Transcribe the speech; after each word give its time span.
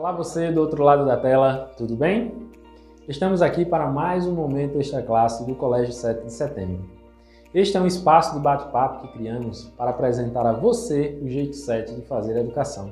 Olá 0.00 0.12
você 0.12 0.50
do 0.50 0.62
outro 0.62 0.82
lado 0.82 1.04
da 1.04 1.14
tela, 1.14 1.74
tudo 1.76 1.94
bem? 1.94 2.32
Estamos 3.06 3.42
aqui 3.42 3.66
para 3.66 3.86
mais 3.86 4.26
um 4.26 4.32
momento 4.32 4.80
extra 4.80 5.02
classe 5.02 5.44
do 5.44 5.54
Colégio 5.54 5.92
7 5.92 6.24
de 6.24 6.32
Setembro. 6.32 6.88
Este 7.52 7.76
é 7.76 7.80
um 7.82 7.86
espaço 7.86 8.34
de 8.34 8.40
bate-papo 8.40 9.02
que 9.02 9.18
criamos 9.18 9.64
para 9.76 9.90
apresentar 9.90 10.46
a 10.46 10.54
você 10.54 11.20
o 11.22 11.28
jeito 11.28 11.54
7 11.54 11.96
de 11.96 12.00
fazer 12.06 12.38
educação. 12.38 12.90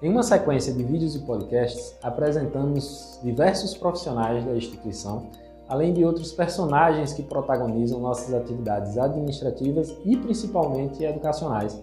Em 0.00 0.08
uma 0.08 0.22
sequência 0.22 0.72
de 0.72 0.84
vídeos 0.84 1.16
e 1.16 1.26
podcasts, 1.26 1.98
apresentamos 2.00 3.18
diversos 3.24 3.76
profissionais 3.76 4.44
da 4.44 4.54
instituição, 4.54 5.26
além 5.68 5.92
de 5.92 6.04
outros 6.04 6.30
personagens 6.30 7.12
que 7.12 7.24
protagonizam 7.24 7.98
nossas 7.98 8.32
atividades 8.32 8.96
administrativas 8.96 9.96
e 10.04 10.16
principalmente 10.16 11.02
educacionais 11.02 11.82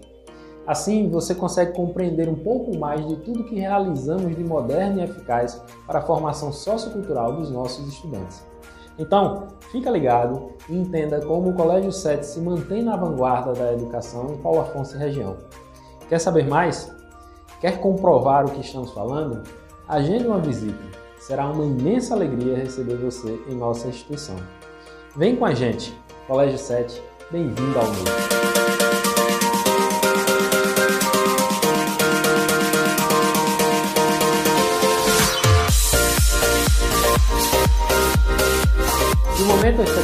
Assim, 0.65 1.09
você 1.09 1.35
consegue 1.35 1.73
compreender 1.73 2.29
um 2.29 2.35
pouco 2.35 2.77
mais 2.77 3.05
de 3.05 3.17
tudo 3.17 3.43
que 3.43 3.59
realizamos 3.59 4.35
de 4.35 4.43
moderno 4.43 4.99
e 4.99 5.03
eficaz 5.03 5.61
para 5.85 5.99
a 5.99 6.01
formação 6.01 6.53
sociocultural 6.53 7.33
dos 7.33 7.51
nossos 7.51 7.87
estudantes. 7.87 8.45
Então, 8.97 9.47
fica 9.71 9.89
ligado 9.89 10.51
e 10.69 10.77
entenda 10.77 11.19
como 11.19 11.49
o 11.49 11.53
Colégio 11.53 11.91
7 11.91 12.25
se 12.25 12.39
mantém 12.39 12.83
na 12.83 12.95
vanguarda 12.95 13.51
da 13.53 13.73
educação 13.73 14.33
em 14.33 14.37
Paulo 14.37 14.61
Afonso 14.61 14.95
e 14.95 14.99
região. 14.99 15.35
Quer 16.07 16.19
saber 16.19 16.47
mais? 16.47 16.93
Quer 17.59 17.79
comprovar 17.79 18.45
o 18.45 18.51
que 18.51 18.61
estamos 18.61 18.91
falando? 18.91 19.43
Agende 19.87 20.27
uma 20.27 20.39
visita. 20.39 20.83
Será 21.19 21.47
uma 21.47 21.65
imensa 21.65 22.13
alegria 22.13 22.57
receber 22.57 22.97
você 22.97 23.41
em 23.49 23.55
nossa 23.55 23.87
instituição. 23.87 24.35
Vem 25.15 25.35
com 25.35 25.45
a 25.45 25.53
gente. 25.53 25.97
Colégio 26.27 26.57
7, 26.57 27.01
bem-vindo 27.31 27.79
ao 27.79 27.85
mundo. 27.85 29.02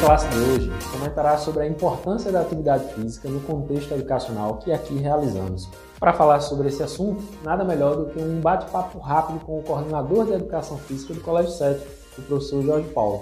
Classe 0.09 0.27
de 0.29 0.39
hoje 0.39 0.71
comentará 0.91 1.37
sobre 1.37 1.61
a 1.61 1.67
importância 1.67 2.31
da 2.31 2.41
atividade 2.41 2.95
física 2.95 3.29
no 3.29 3.39
contexto 3.41 3.93
educacional 3.93 4.57
que 4.57 4.71
aqui 4.71 4.95
realizamos. 4.95 5.69
Para 5.99 6.13
falar 6.13 6.39
sobre 6.39 6.67
esse 6.67 6.81
assunto, 6.81 7.21
nada 7.43 7.63
melhor 7.63 7.95
do 7.95 8.05
que 8.07 8.19
um 8.19 8.41
bate-papo 8.41 8.97
rápido 8.97 9.39
com 9.41 9.59
o 9.59 9.61
coordenador 9.61 10.25
de 10.25 10.33
Educação 10.33 10.79
Física 10.79 11.13
do 11.13 11.21
Colégio 11.21 11.51
7, 11.51 11.85
o 12.17 12.21
professor 12.23 12.63
Jorge 12.63 12.89
Paulo. 12.89 13.21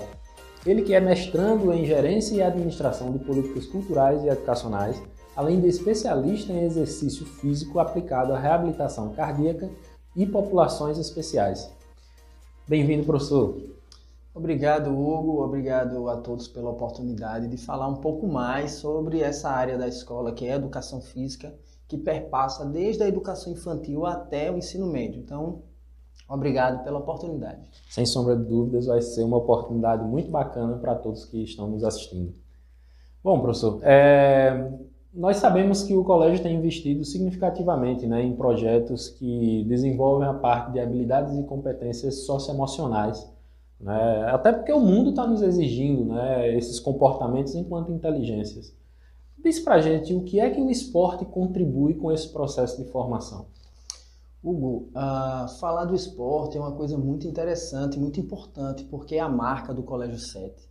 Ele 0.66 0.82
que 0.82 0.94
é 0.94 1.02
mestrando 1.02 1.74
em 1.74 1.86
Gerência 1.86 2.36
e 2.36 2.42
Administração 2.42 3.12
de 3.12 3.20
Políticas 3.20 3.66
Culturais 3.66 4.24
e 4.24 4.30
Educacionais, 4.30 5.04
além 5.36 5.60
de 5.60 5.68
especialista 5.68 6.54
em 6.54 6.64
exercício 6.64 7.26
físico 7.26 7.80
aplicado 7.80 8.32
à 8.32 8.40
reabilitação 8.40 9.10
cardíaca 9.14 9.70
e 10.16 10.26
populações 10.26 10.98
especiais. 10.98 11.70
Bem-vindo, 12.66 13.04
professor. 13.04 13.77
Obrigado, 14.38 14.92
Hugo. 14.92 15.44
Obrigado 15.44 16.08
a 16.10 16.18
todos 16.18 16.48
pela 16.48 16.70
oportunidade 16.70 17.48
de 17.48 17.58
falar 17.58 17.88
um 17.88 17.96
pouco 17.96 18.28
mais 18.28 18.74
sobre 18.74 19.20
essa 19.20 19.50
área 19.50 19.80
da 19.80 19.88
escola 19.88 20.32
que 20.32 20.46
é 20.46 20.54
a 20.54 20.58
educação 20.58 21.02
física, 21.02 21.56
que 21.88 21.98
perpassa 21.98 22.64
desde 22.64 23.02
a 23.02 23.08
educação 23.08 23.52
infantil 23.52 24.06
até 24.06 24.52
o 24.52 24.58
ensino 24.58 24.86
médio. 24.86 25.20
Então, 25.20 25.64
obrigado 26.30 26.84
pela 26.84 27.00
oportunidade. 27.00 27.68
Sem 27.90 28.06
sombra 28.06 28.36
de 28.38 28.44
dúvidas, 28.44 28.86
vai 28.86 29.02
ser 29.02 29.24
uma 29.24 29.38
oportunidade 29.38 30.04
muito 30.04 30.30
bacana 30.30 30.78
para 30.78 30.94
todos 30.94 31.26
que 31.26 31.42
estão 31.42 31.68
nos 31.68 31.84
assistindo. 31.84 32.32
Bom, 33.24 33.40
professor, 33.40 33.80
é... 33.82 34.72
nós 35.12 35.38
sabemos 35.38 35.82
que 35.82 35.96
o 35.96 36.04
colégio 36.04 36.44
tem 36.44 36.56
investido 36.56 37.04
significativamente 37.04 38.06
né, 38.06 38.22
em 38.22 38.36
projetos 38.36 39.10
que 39.10 39.66
desenvolvem 39.68 40.28
a 40.28 40.34
parte 40.36 40.74
de 40.74 40.80
habilidades 40.80 41.36
e 41.36 41.42
competências 41.42 42.24
socioemocionais 42.28 43.36
né? 43.80 44.26
Até 44.32 44.52
porque 44.52 44.72
o 44.72 44.80
mundo 44.80 45.12
está 45.12 45.26
nos 45.28 45.42
exigindo 45.42 46.06
né, 46.06 46.56
esses 46.58 46.80
comportamentos 46.80 47.56
enquanto 47.56 47.92
inteligências. 47.92 48.76
Diz 49.38 49.60
pra 49.60 49.80
gente 49.80 50.14
o 50.14 50.24
que 50.24 50.40
é 50.40 50.50
que 50.50 50.60
o 50.60 50.70
esporte 50.70 51.24
contribui 51.26 51.94
com 51.94 52.12
esse 52.12 52.30
processo 52.30 52.84
de 52.84 52.90
formação. 52.90 53.46
Hugo, 54.44 54.90
uh, 54.92 55.48
falar 55.60 55.86
do 55.86 55.96
esporte 55.96 56.58
é 56.58 56.60
uma 56.60 56.72
coisa 56.72 56.98
muito 56.98 57.28
interessante, 57.28 58.00
muito 58.00 58.20
importante, 58.20 58.84
porque 58.86 59.16
é 59.16 59.20
a 59.20 59.30
marca 59.30 59.74
do 59.74 59.84
Colégio 59.84 60.20
7. 60.20 60.68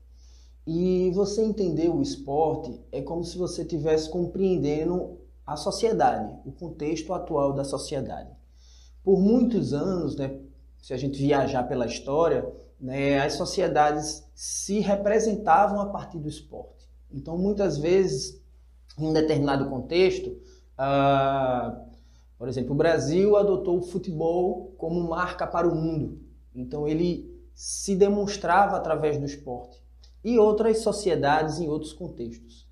E 0.67 1.11
você 1.15 1.45
entender 1.45 1.89
o 1.89 2.03
esporte 2.03 2.81
é 2.91 3.01
como 3.01 3.23
se 3.23 3.39
você 3.39 3.63
estivesse 3.63 4.11
compreendendo 4.11 5.19
a 5.47 5.57
sociedade, 5.57 6.35
o 6.45 6.51
contexto 6.51 7.13
atual 7.13 7.53
da 7.53 7.63
sociedade. 7.63 8.31
Por 9.05 9.21
muitos 9.21 9.73
anos, 9.73 10.17
né, 10.17 10.41
se 10.83 10.93
a 10.93 10.97
gente 10.97 11.19
viajar 11.19 11.63
pela 11.65 11.87
história, 11.87 12.45
né, 12.81 13.19
as 13.21 13.35
sociedades 13.35 14.25
se 14.35 14.81
representavam 14.81 15.81
a 15.81 15.87
partir 15.87 16.19
do 16.19 16.29
esporte. 16.29 16.89
Então, 17.11 17.39
muitas 17.39 17.79
vezes, 17.79 18.41
em 18.99 19.07
um 19.07 19.13
determinado 19.13 19.69
contexto, 19.69 20.37
ah, 20.77 21.81
por 22.39 22.49
exemplo, 22.49 22.73
o 22.73 22.77
Brasil 22.77 23.37
adotou 23.37 23.79
o 23.79 23.83
futebol 23.83 24.75
como 24.77 25.09
marca 25.09 25.47
para 25.47 25.67
o 25.67 25.75
mundo. 25.75 26.21
Então, 26.55 26.87
ele 26.87 27.35
se 27.55 27.97
demonstrava 27.97 28.77
através 28.77 29.19
do 29.19 29.25
esporte. 29.25 29.83
E 30.23 30.39
outras 30.39 30.79
sociedades 30.79 31.59
em 31.59 31.69
outros 31.69 31.93
contextos. 31.93 32.67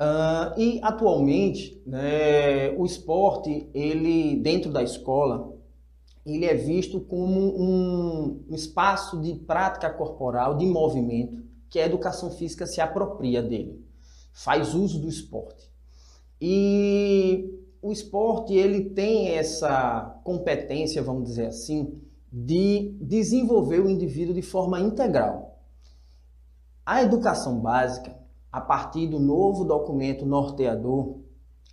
Uh, 0.00 0.58
e 0.58 0.80
atualmente, 0.82 1.80
né, 1.86 2.70
o 2.76 2.86
esporte, 2.86 3.68
ele 3.74 4.36
dentro 4.36 4.72
da 4.72 4.82
escola, 4.82 5.52
ele 6.34 6.46
é 6.46 6.54
visto 6.54 7.00
como 7.00 7.40
um, 7.40 8.44
um 8.48 8.54
espaço 8.54 9.20
de 9.20 9.34
prática 9.34 9.90
corporal, 9.90 10.56
de 10.56 10.66
movimento, 10.66 11.42
que 11.68 11.78
a 11.78 11.86
educação 11.86 12.30
física 12.30 12.66
se 12.66 12.80
apropria 12.80 13.42
dele, 13.42 13.84
faz 14.32 14.74
uso 14.74 15.00
do 15.00 15.08
esporte. 15.08 15.70
E 16.40 17.58
o 17.82 17.92
esporte 17.92 18.54
ele 18.54 18.90
tem 18.90 19.28
essa 19.28 20.20
competência, 20.24 21.02
vamos 21.02 21.24
dizer 21.24 21.46
assim, 21.46 22.00
de 22.32 22.96
desenvolver 23.00 23.80
o 23.80 23.90
indivíduo 23.90 24.34
de 24.34 24.42
forma 24.42 24.80
integral. 24.80 25.58
A 26.84 27.02
educação 27.02 27.60
básica, 27.60 28.16
a 28.50 28.60
partir 28.60 29.06
do 29.06 29.18
novo 29.18 29.64
documento 29.64 30.26
norteador, 30.26 31.18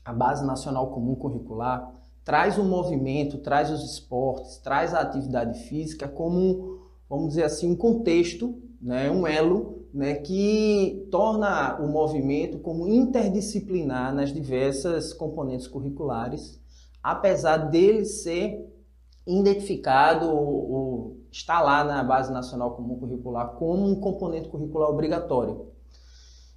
a 0.05 0.13
Base 0.13 0.45
Nacional 0.45 0.91
Comum 0.91 1.15
Curricular, 1.15 1.91
traz 2.27 2.57
o 2.57 2.63
movimento, 2.65 3.37
traz 3.37 3.71
os 3.71 3.89
esportes, 3.89 4.57
traz 4.57 4.93
a 4.93 4.99
atividade 4.99 5.59
física 5.59 6.09
como, 6.09 6.81
vamos 7.09 7.29
dizer 7.29 7.43
assim, 7.43 7.71
um 7.71 7.75
contexto, 7.75 8.61
né, 8.81 9.09
um 9.09 9.25
elo 9.25 9.85
né, 9.93 10.15
que 10.15 11.07
torna 11.09 11.79
o 11.79 11.87
movimento 11.87 12.59
como 12.59 12.85
interdisciplinar 12.85 14.13
nas 14.13 14.33
diversas 14.33 15.13
componentes 15.13 15.67
curriculares, 15.67 16.59
apesar 17.01 17.55
dele 17.69 18.03
ser 18.03 18.75
identificado 19.25 20.29
ou, 20.29 21.15
está 21.31 21.61
lá 21.61 21.85
na 21.85 22.03
Base 22.03 22.29
Nacional 22.29 22.75
Comum 22.75 22.99
Curricular 22.99 23.53
como 23.53 23.87
um 23.87 24.01
componente 24.01 24.49
curricular 24.49 24.89
obrigatório. 24.89 25.67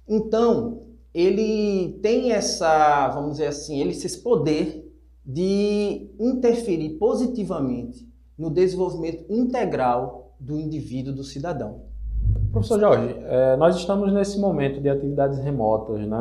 Então, 0.05 0.81
ele 1.13 1.97
tem 2.03 2.33
essa, 2.33 3.07
vamos 3.07 3.33
dizer 3.33 3.47
assim, 3.47 3.79
ele 3.79 3.91
esse 3.91 4.17
poder 4.17 4.90
de 5.25 6.09
interferir 6.19 6.91
positivamente 6.97 8.07
no 8.37 8.49
desenvolvimento 8.49 9.25
integral 9.29 10.33
do 10.39 10.59
indivíduo, 10.59 11.13
do 11.13 11.23
cidadão. 11.23 11.91
Professor 12.51 12.79
Jorge, 12.79 13.15
é, 13.27 13.55
nós 13.55 13.75
estamos 13.77 14.11
nesse 14.11 14.39
momento 14.39 14.81
de 14.81 14.89
atividades 14.89 15.39
remotas, 15.39 16.05
né, 16.05 16.17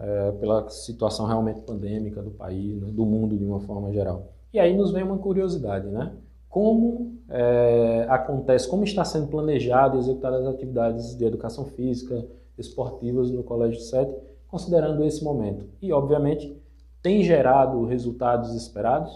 é, 0.00 0.32
pela 0.32 0.68
situação 0.68 1.26
realmente 1.26 1.60
pandêmica 1.60 2.22
do 2.22 2.30
país, 2.30 2.80
né, 2.80 2.88
do 2.90 3.04
mundo 3.04 3.36
de 3.36 3.44
uma 3.44 3.60
forma 3.60 3.92
geral. 3.92 4.32
E 4.52 4.58
aí 4.58 4.76
nos 4.76 4.90
vem 4.90 5.02
uma 5.02 5.18
curiosidade, 5.18 5.88
né? 5.88 6.12
Como 6.48 7.18
é, 7.28 8.06
acontece, 8.08 8.68
como 8.68 8.84
está 8.84 9.04
sendo 9.04 9.26
planejado 9.26 9.96
e 9.96 10.00
executado 10.00 10.36
as 10.36 10.46
atividades 10.46 11.16
de 11.16 11.24
educação 11.24 11.64
física, 11.64 12.24
esportivas 12.56 13.30
no 13.30 13.42
Colégio 13.42 13.80
7, 13.80 14.14
considerando 14.46 15.04
esse 15.04 15.24
momento? 15.24 15.66
E, 15.82 15.92
obviamente, 15.92 16.56
tem 17.04 17.22
gerado 17.22 17.84
resultados 17.84 18.54
esperados? 18.54 19.12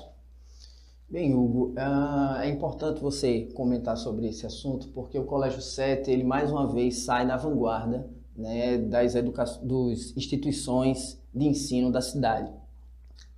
Bem, 1.08 1.34
Hugo, 1.34 1.72
uh, 1.72 2.36
é 2.38 2.46
importante 2.46 3.00
você 3.00 3.48
comentar 3.54 3.96
sobre 3.96 4.28
esse 4.28 4.44
assunto, 4.44 4.88
porque 4.88 5.18
o 5.18 5.24
Colégio 5.24 5.62
7, 5.62 6.10
ele 6.10 6.22
mais 6.22 6.50
uma 6.52 6.66
vez 6.66 6.98
sai 6.98 7.24
na 7.24 7.38
vanguarda 7.38 8.06
né, 8.36 8.76
das, 8.76 9.14
educa 9.14 9.42
das 9.42 10.14
instituições 10.14 11.18
de 11.34 11.46
ensino 11.46 11.90
da 11.90 12.02
cidade. 12.02 12.52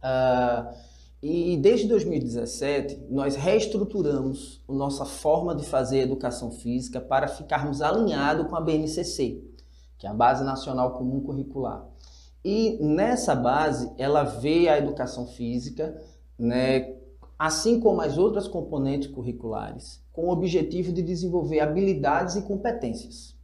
Uh, 0.03 0.75
e 1.23 1.57
desde 1.59 1.87
2017, 1.87 3.07
nós 3.09 3.37
reestruturamos 3.37 4.61
a 4.69 4.73
nossa 4.73 5.05
forma 5.05 5.55
de 5.55 5.65
fazer 5.65 6.01
educação 6.01 6.51
física 6.51 7.01
para 7.01 7.29
ficarmos 7.29 7.81
alinhados 7.81 8.49
com 8.49 8.57
a 8.57 8.61
BNCC, 8.61 9.45
que 9.97 10.09
é 10.09 10.11
a 10.11 10.15
Base 10.15 10.43
Nacional 10.43 10.95
Comum 10.95 11.21
Curricular. 11.21 11.87
E 12.45 12.79
nessa 12.83 13.35
base, 13.35 13.93
ela 13.99 14.23
vê 14.23 14.69
a 14.69 14.79
educação 14.79 15.27
física 15.27 16.01
né, 16.39 16.95
assim 17.39 17.79
como 17.79 18.01
as 18.01 18.17
outras 18.17 18.49
componentes 18.49 19.09
curriculares, 19.09 20.03
com 20.13 20.27
o 20.27 20.31
objetivo 20.31 20.91
de 20.91 21.03
desenvolver 21.03 21.61
habilidades 21.61 22.37
e 22.37 22.43
competências. 22.43 23.37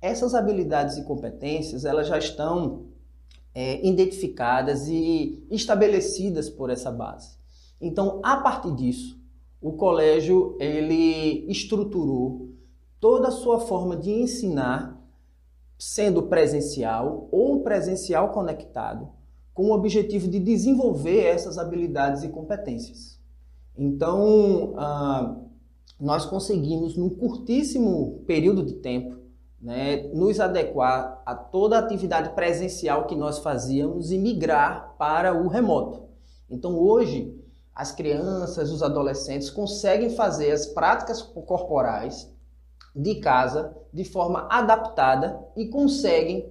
Essas 0.00 0.34
habilidades 0.34 0.96
e 0.96 1.04
competências 1.04 1.84
elas 1.84 2.06
já 2.06 2.16
estão 2.16 2.86
é, 3.52 3.84
identificadas 3.84 4.86
e 4.86 5.44
estabelecidas 5.50 6.48
por 6.48 6.70
essa 6.70 6.92
base. 6.92 7.36
Então, 7.80 8.20
a 8.22 8.36
partir 8.36 8.72
disso, 8.74 9.18
o 9.60 9.72
colégio 9.72 10.56
ele 10.60 11.44
estruturou 11.50 12.50
toda 13.00 13.28
a 13.28 13.32
sua 13.32 13.58
forma 13.58 13.96
de 13.96 14.10
ensinar, 14.10 14.96
sendo 15.78 16.24
presencial 16.24 17.28
ou 17.30 17.62
presencial 17.62 18.30
conectado, 18.32 19.08
com 19.54 19.66
o 19.66 19.72
objetivo 19.72 20.28
de 20.28 20.40
desenvolver 20.40 21.24
essas 21.24 21.56
habilidades 21.56 22.22
e 22.22 22.28
competências. 22.28 23.20
Então, 23.76 24.74
ah, 24.76 25.36
nós 26.00 26.26
conseguimos, 26.26 26.96
num 26.96 27.08
curtíssimo 27.08 28.22
período 28.26 28.64
de 28.64 28.74
tempo, 28.74 29.16
né, 29.60 30.08
nos 30.14 30.38
adequar 30.38 31.22
a 31.26 31.34
toda 31.34 31.76
a 31.76 31.80
atividade 31.80 32.30
presencial 32.30 33.06
que 33.06 33.16
nós 33.16 33.38
fazíamos 33.38 34.12
e 34.12 34.18
migrar 34.18 34.94
para 34.98 35.34
o 35.34 35.48
remoto. 35.48 36.08
Então, 36.48 36.78
hoje, 36.78 37.36
as 37.74 37.92
crianças, 37.92 38.70
os 38.70 38.82
adolescentes 38.82 39.50
conseguem 39.50 40.10
fazer 40.10 40.50
as 40.50 40.66
práticas 40.66 41.22
corporais 41.22 42.32
de 42.98 43.14
casa 43.16 43.76
de 43.92 44.04
forma 44.04 44.48
adaptada 44.50 45.38
e 45.56 45.68
conseguem 45.68 46.46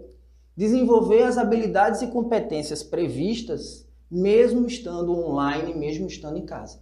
desenvolver 0.56 1.24
as 1.24 1.38
habilidades 1.38 2.02
e 2.02 2.08
competências 2.08 2.82
previstas 2.82 3.86
mesmo 4.10 4.66
estando 4.66 5.12
online, 5.12 5.76
mesmo 5.76 6.08
estando 6.08 6.38
em 6.38 6.46
casa. 6.46 6.80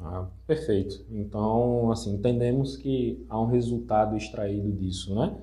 Ah, 0.00 0.26
perfeito. 0.44 1.04
Então, 1.08 1.92
assim, 1.92 2.14
entendemos 2.14 2.76
que 2.76 3.24
há 3.28 3.40
um 3.40 3.46
resultado 3.46 4.16
extraído 4.16 4.72
disso, 4.72 5.14
né? 5.14 5.36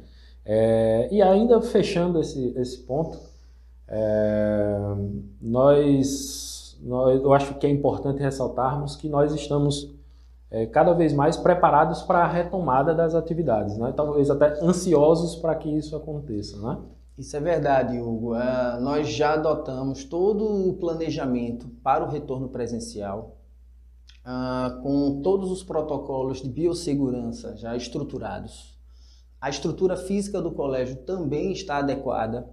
É, 0.44 1.08
e 1.10 1.22
ainda 1.22 1.62
fechando 1.62 2.20
esse, 2.20 2.54
esse 2.58 2.80
ponto, 2.80 3.18
é, 3.88 4.78
nós, 5.42 6.78
nós, 6.82 7.22
eu 7.22 7.34
acho 7.34 7.54
que 7.56 7.66
é 7.66 7.70
importante 7.70 8.22
ressaltarmos 8.22 8.98
que 8.98 9.08
nós 9.08 9.34
estamos 9.34 9.94
é, 10.52 10.66
cada 10.66 10.94
vez 10.94 11.14
mais 11.14 11.38
preparados 11.38 12.04
para 12.04 12.20
a 12.20 12.28
retomada 12.28 12.94
das 12.94 13.16
atividades, 13.16 13.78
né? 13.78 13.94
talvez 13.96 14.30
até 14.30 14.62
ansiosos 14.62 15.36
para 15.38 15.56
que 15.56 15.70
isso 15.70 15.96
aconteça. 15.96 16.60
Né? 16.60 16.78
Isso 17.18 17.36
é 17.36 17.40
verdade, 17.40 18.00
Hugo. 18.00 18.36
Uh, 18.36 18.82
nós 18.82 19.08
já 19.08 19.34
adotamos 19.34 20.04
todo 20.04 20.70
o 20.70 20.74
planejamento 20.74 21.68
para 21.82 22.04
o 22.04 22.10
retorno 22.10 22.50
presencial 22.50 23.38
ah, 24.24 24.80
com 24.84 25.22
todos 25.22 25.52
os 25.52 25.64
protocolos 25.64 26.42
de 26.42 26.50
biossegurança 26.50 27.56
já 27.58 27.76
estruturados. 27.76 28.78
A 29.40 29.50
estrutura 29.50 29.98
física 29.98 30.40
do 30.40 30.52
colégio 30.52 30.98
também 30.98 31.52
está 31.52 31.78
adequada, 31.78 32.48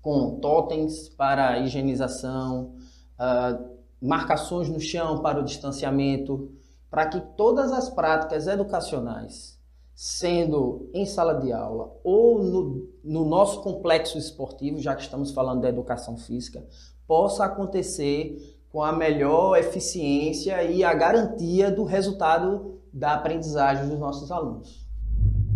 com 0.00 0.38
totens 0.38 1.08
para 1.08 1.58
higienização, 1.58 2.76
ah, 3.18 3.58
marcações 4.00 4.68
no 4.68 4.78
chão 4.78 5.20
para 5.20 5.40
o 5.40 5.44
distanciamento, 5.44 6.52
para 6.94 7.06
que 7.06 7.20
todas 7.36 7.72
as 7.72 7.90
práticas 7.90 8.46
educacionais, 8.46 9.58
sendo 9.96 10.88
em 10.94 11.04
sala 11.04 11.34
de 11.40 11.52
aula 11.52 11.90
ou 12.04 12.40
no, 12.40 12.88
no 13.02 13.24
nosso 13.24 13.62
complexo 13.62 14.16
esportivo, 14.16 14.78
já 14.78 14.94
que 14.94 15.02
estamos 15.02 15.32
falando 15.32 15.62
da 15.62 15.68
educação 15.68 16.16
física, 16.16 16.64
possa 17.04 17.46
acontecer 17.46 18.56
com 18.70 18.80
a 18.80 18.92
melhor 18.92 19.58
eficiência 19.58 20.62
e 20.62 20.84
a 20.84 20.94
garantia 20.94 21.68
do 21.68 21.82
resultado 21.82 22.78
da 22.92 23.14
aprendizagem 23.14 23.88
dos 23.88 23.98
nossos 23.98 24.30
alunos. 24.30 24.86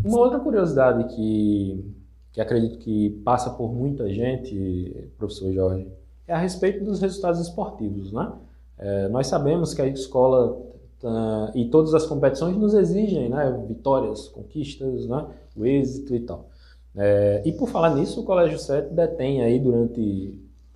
Uma 0.05 0.19
outra 0.19 0.41
curiosidade 0.41 1.05
que, 1.15 1.95
que 2.33 2.41
acredito 2.41 2.79
que 2.79 3.11
passa 3.25 3.51
por 3.51 3.73
muita 3.73 4.13
gente, 4.13 5.09
professor 5.17 5.53
Jorge, 5.53 5.89
é 6.27 6.35
a 6.35 6.39
respeito 6.39 6.85
dos 6.85 7.01
resultados 7.01 7.39
esportivos. 7.39 8.13
Né? 8.13 8.33
É, 8.77 9.09
nós 9.09 9.29
sabemos 9.29 9.73
que 9.73 9.81
a 9.81 9.87
escola 9.87 10.67
uh, 11.03 11.57
e 11.57 11.69
todas 11.71 11.95
as 11.95 12.07
competições 12.07 12.57
nos 12.57 12.75
exigem 12.75 13.29
né, 13.29 13.65
vitórias, 13.67 14.29
conquistas, 14.29 15.07
né, 15.07 15.27
o 15.57 15.65
êxito 15.65 16.15
e 16.15 16.21
tal. 16.21 16.49
É, 16.97 17.43
e 17.45 17.53
por 17.53 17.69
falar 17.69 17.95
nisso, 17.95 18.21
o 18.21 18.25
Colégio 18.25 18.59
7 18.59 18.93
detém 18.93 19.43
aí 19.43 19.59
durante 19.61 20.35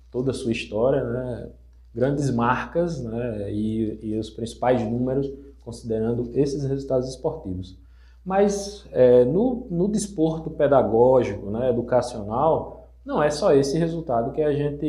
toda 0.09 0.31
a 0.31 0.33
sua 0.33 0.51
história 0.51 1.03
né, 1.03 1.49
grandes 1.93 2.29
marcas 2.31 3.03
né, 3.03 3.51
e, 3.51 3.99
e, 4.01 4.17
os 4.17 4.29
principais 4.29 4.81
números 4.81 5.29
considerando 5.65 6.29
esses 6.33 6.63
resultados 6.63 7.09
esportivos. 7.09 7.77
Mas 8.23 8.85
é, 8.91 9.25
no, 9.25 9.67
no 9.69 9.87
desporto 9.89 10.49
pedagógico, 10.49 11.49
né, 11.49 11.69
educacional, 11.69 12.87
não 13.05 13.21
é 13.21 13.29
só 13.29 13.53
esse 13.53 13.77
resultado 13.77 14.31
que 14.31 14.41
a 14.41 14.53
gente 14.53 14.85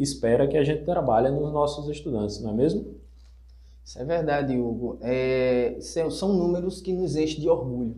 espera 0.00 0.48
que 0.48 0.56
a 0.56 0.64
gente 0.64 0.84
trabalhe 0.84 1.30
nos 1.30 1.52
nossos 1.52 1.88
estudantes, 1.88 2.40
não 2.40 2.50
é 2.50 2.54
mesmo? 2.54 2.86
Isso 3.88 3.98
é 3.98 4.04
verdade, 4.04 4.54
Hugo. 4.54 4.98
É, 5.00 5.78
são 5.80 6.34
números 6.34 6.82
que 6.82 6.92
nos 6.92 7.16
enchem 7.16 7.40
de 7.40 7.48
orgulho. 7.48 7.96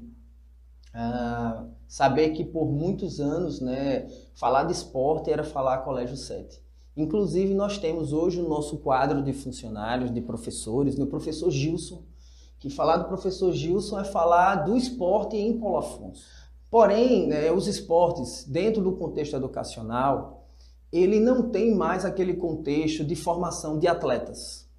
Ah, 0.95 1.65
saber 1.89 2.31
que 2.31 2.45
por 2.45 2.71
muitos 2.71 3.19
anos, 3.19 3.61
né, 3.61 4.07
falar 4.33 4.63
de 4.63 4.73
esporte 4.73 5.33
era 5.33 5.43
falar 5.43 5.79
Colégio 5.79 6.17
7. 6.17 6.63
Inclusive, 6.97 7.55
nós 7.55 7.77
temos 7.77 8.13
hoje 8.13 8.41
o 8.41 8.49
nosso 8.49 8.79
quadro 8.79 9.21
de 9.21 9.33
funcionários, 9.33 10.15
de 10.15 10.21
professores, 10.21 10.97
o 10.97 11.09
professor 11.09 11.51
Gilson, 11.51 12.05
que 12.61 12.71
falar 12.71 12.99
do 12.99 13.09
professor 13.09 13.53
Gilson 13.53 13.99
é 13.99 14.05
falar 14.05 14.65
do 14.67 14.77
esporte 14.77 15.37
em 15.37 15.59
Paulo 15.59 15.79
Afonso. 15.79 16.25
Porém, 16.71 17.27
né, 17.27 17.51
os 17.51 17.67
esportes, 17.67 18.45
dentro 18.45 18.81
do 18.81 18.93
contexto 18.93 19.35
educacional, 19.35 20.47
ele 20.93 21.19
não 21.19 21.51
tem 21.51 21.75
mais 21.75 22.05
aquele 22.05 22.35
contexto 22.35 23.05
de 23.05 23.17
formação 23.17 23.77
de 23.77 23.89
atletas. 23.89 24.70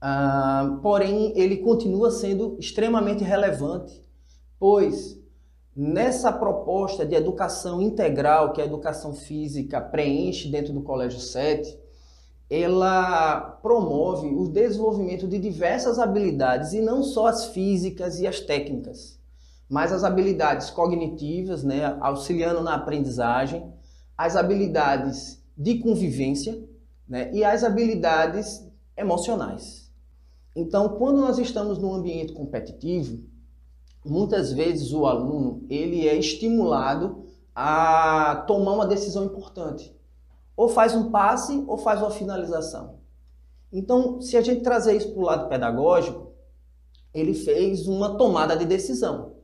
Ah, 0.00 0.78
porém, 0.82 1.32
ele 1.36 1.58
continua 1.58 2.10
sendo 2.10 2.56
extremamente 2.58 3.22
relevante, 3.22 4.02
pois 4.58 5.20
Nessa 5.74 6.32
proposta 6.32 7.06
de 7.06 7.14
educação 7.14 7.80
integral 7.80 8.52
que 8.52 8.60
a 8.60 8.64
educação 8.64 9.14
física 9.14 9.80
preenche 9.80 10.50
dentro 10.50 10.72
do 10.72 10.82
Colégio 10.82 11.20
7, 11.20 11.78
ela 12.50 13.40
promove 13.62 14.26
o 14.26 14.48
desenvolvimento 14.48 15.28
de 15.28 15.38
diversas 15.38 16.00
habilidades 16.00 16.72
e 16.72 16.80
não 16.80 17.04
só 17.04 17.28
as 17.28 17.46
físicas 17.46 18.18
e 18.18 18.26
as 18.26 18.40
técnicas, 18.40 19.18
mas 19.68 19.92
as 19.92 20.02
habilidades 20.02 20.70
cognitivas, 20.70 21.62
né, 21.62 21.96
auxiliando 22.00 22.60
na 22.62 22.74
aprendizagem, 22.74 23.72
as 24.18 24.34
habilidades 24.34 25.40
de 25.56 25.78
convivência 25.78 26.62
né, 27.08 27.30
e 27.32 27.44
as 27.44 27.62
habilidades 27.62 28.68
emocionais. 28.96 29.79
Então, 30.54 30.88
quando 30.90 31.20
nós 31.20 31.38
estamos 31.38 31.78
num 31.78 31.94
ambiente 31.94 32.32
competitivo, 32.32 33.22
muitas 34.04 34.52
vezes 34.52 34.92
o 34.92 35.06
aluno 35.06 35.64
ele 35.68 36.08
é 36.08 36.16
estimulado 36.16 37.24
a 37.54 38.44
tomar 38.46 38.72
uma 38.72 38.86
decisão 38.86 39.24
importante. 39.24 39.94
Ou 40.56 40.68
faz 40.68 40.94
um 40.94 41.10
passe 41.10 41.64
ou 41.66 41.76
faz 41.76 42.00
uma 42.00 42.10
finalização. 42.10 42.98
Então, 43.72 44.20
se 44.20 44.36
a 44.36 44.40
gente 44.40 44.62
trazer 44.62 44.96
isso 44.96 45.12
para 45.12 45.20
o 45.20 45.24
lado 45.24 45.48
pedagógico, 45.48 46.32
ele 47.14 47.34
fez 47.34 47.86
uma 47.86 48.16
tomada 48.16 48.56
de 48.56 48.64
decisão. 48.64 49.34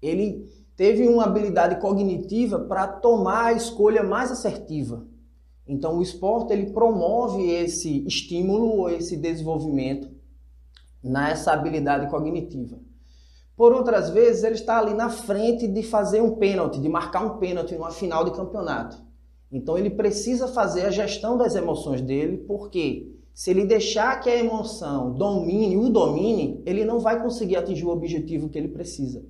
Ele 0.00 0.48
teve 0.76 1.08
uma 1.08 1.24
habilidade 1.24 1.80
cognitiva 1.80 2.60
para 2.60 2.86
tomar 2.86 3.46
a 3.46 3.52
escolha 3.52 4.02
mais 4.02 4.30
assertiva. 4.30 5.06
Então, 5.66 5.98
o 5.98 6.02
esporte 6.02 6.52
ele 6.52 6.72
promove 6.72 7.50
esse 7.50 8.04
estímulo 8.06 8.78
ou 8.78 8.90
esse 8.90 9.16
desenvolvimento 9.16 10.21
nessa 11.02 11.52
habilidade 11.52 12.08
cognitiva. 12.08 12.78
Por 13.56 13.72
outras 13.72 14.10
vezes, 14.10 14.42
ele 14.44 14.54
está 14.54 14.78
ali 14.78 14.94
na 14.94 15.08
frente 15.08 15.68
de 15.68 15.82
fazer 15.82 16.20
um 16.20 16.36
pênalti, 16.36 16.80
de 16.80 16.88
marcar 16.88 17.24
um 17.24 17.38
pênalti 17.38 17.74
numa 17.74 17.90
final 17.90 18.24
de 18.24 18.32
campeonato. 18.32 18.96
Então 19.50 19.76
ele 19.76 19.90
precisa 19.90 20.48
fazer 20.48 20.86
a 20.86 20.90
gestão 20.90 21.36
das 21.36 21.54
emoções 21.54 22.00
dele, 22.00 22.38
porque 22.38 23.12
se 23.34 23.50
ele 23.50 23.66
deixar 23.66 24.20
que 24.20 24.30
a 24.30 24.36
emoção 24.36 25.12
domine, 25.12 25.76
o 25.76 25.90
domine, 25.90 26.62
ele 26.64 26.84
não 26.84 26.98
vai 26.98 27.22
conseguir 27.22 27.56
atingir 27.56 27.84
o 27.84 27.90
objetivo 27.90 28.48
que 28.48 28.58
ele 28.58 28.68
precisa. 28.68 29.20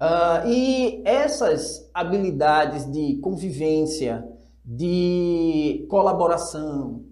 Uh, 0.00 0.48
e 0.48 1.02
essas 1.04 1.88
habilidades 1.94 2.90
de 2.90 3.16
convivência, 3.18 4.28
de 4.64 5.86
colaboração, 5.88 7.04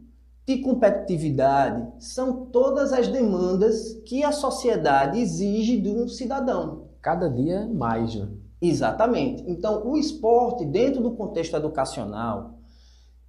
de 0.46 0.58
competitividade 0.58 1.86
são 1.98 2.46
todas 2.46 2.92
as 2.92 3.08
demandas 3.08 3.94
que 4.04 4.24
a 4.24 4.32
sociedade 4.32 5.18
exige 5.20 5.80
de 5.80 5.88
um 5.88 6.08
cidadão. 6.08 6.88
Cada 7.00 7.28
dia 7.28 7.66
mais, 7.66 8.14
né? 8.14 8.28
Exatamente. 8.60 9.44
Então, 9.46 9.86
o 9.86 9.96
esporte, 9.96 10.64
dentro 10.64 11.02
do 11.02 11.12
contexto 11.12 11.56
educacional, 11.56 12.58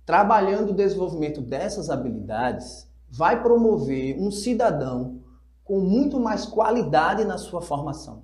trabalhando 0.05 0.69
o 0.69 0.75
desenvolvimento 0.75 1.41
dessas 1.41 1.89
habilidades, 1.89 2.87
vai 3.09 3.41
promover 3.41 4.19
um 4.19 4.29
cidadão 4.29 5.21
com 5.63 5.79
muito 5.79 6.19
mais 6.19 6.45
qualidade 6.45 7.25
na 7.25 7.37
sua 7.37 7.61
formação. 7.61 8.23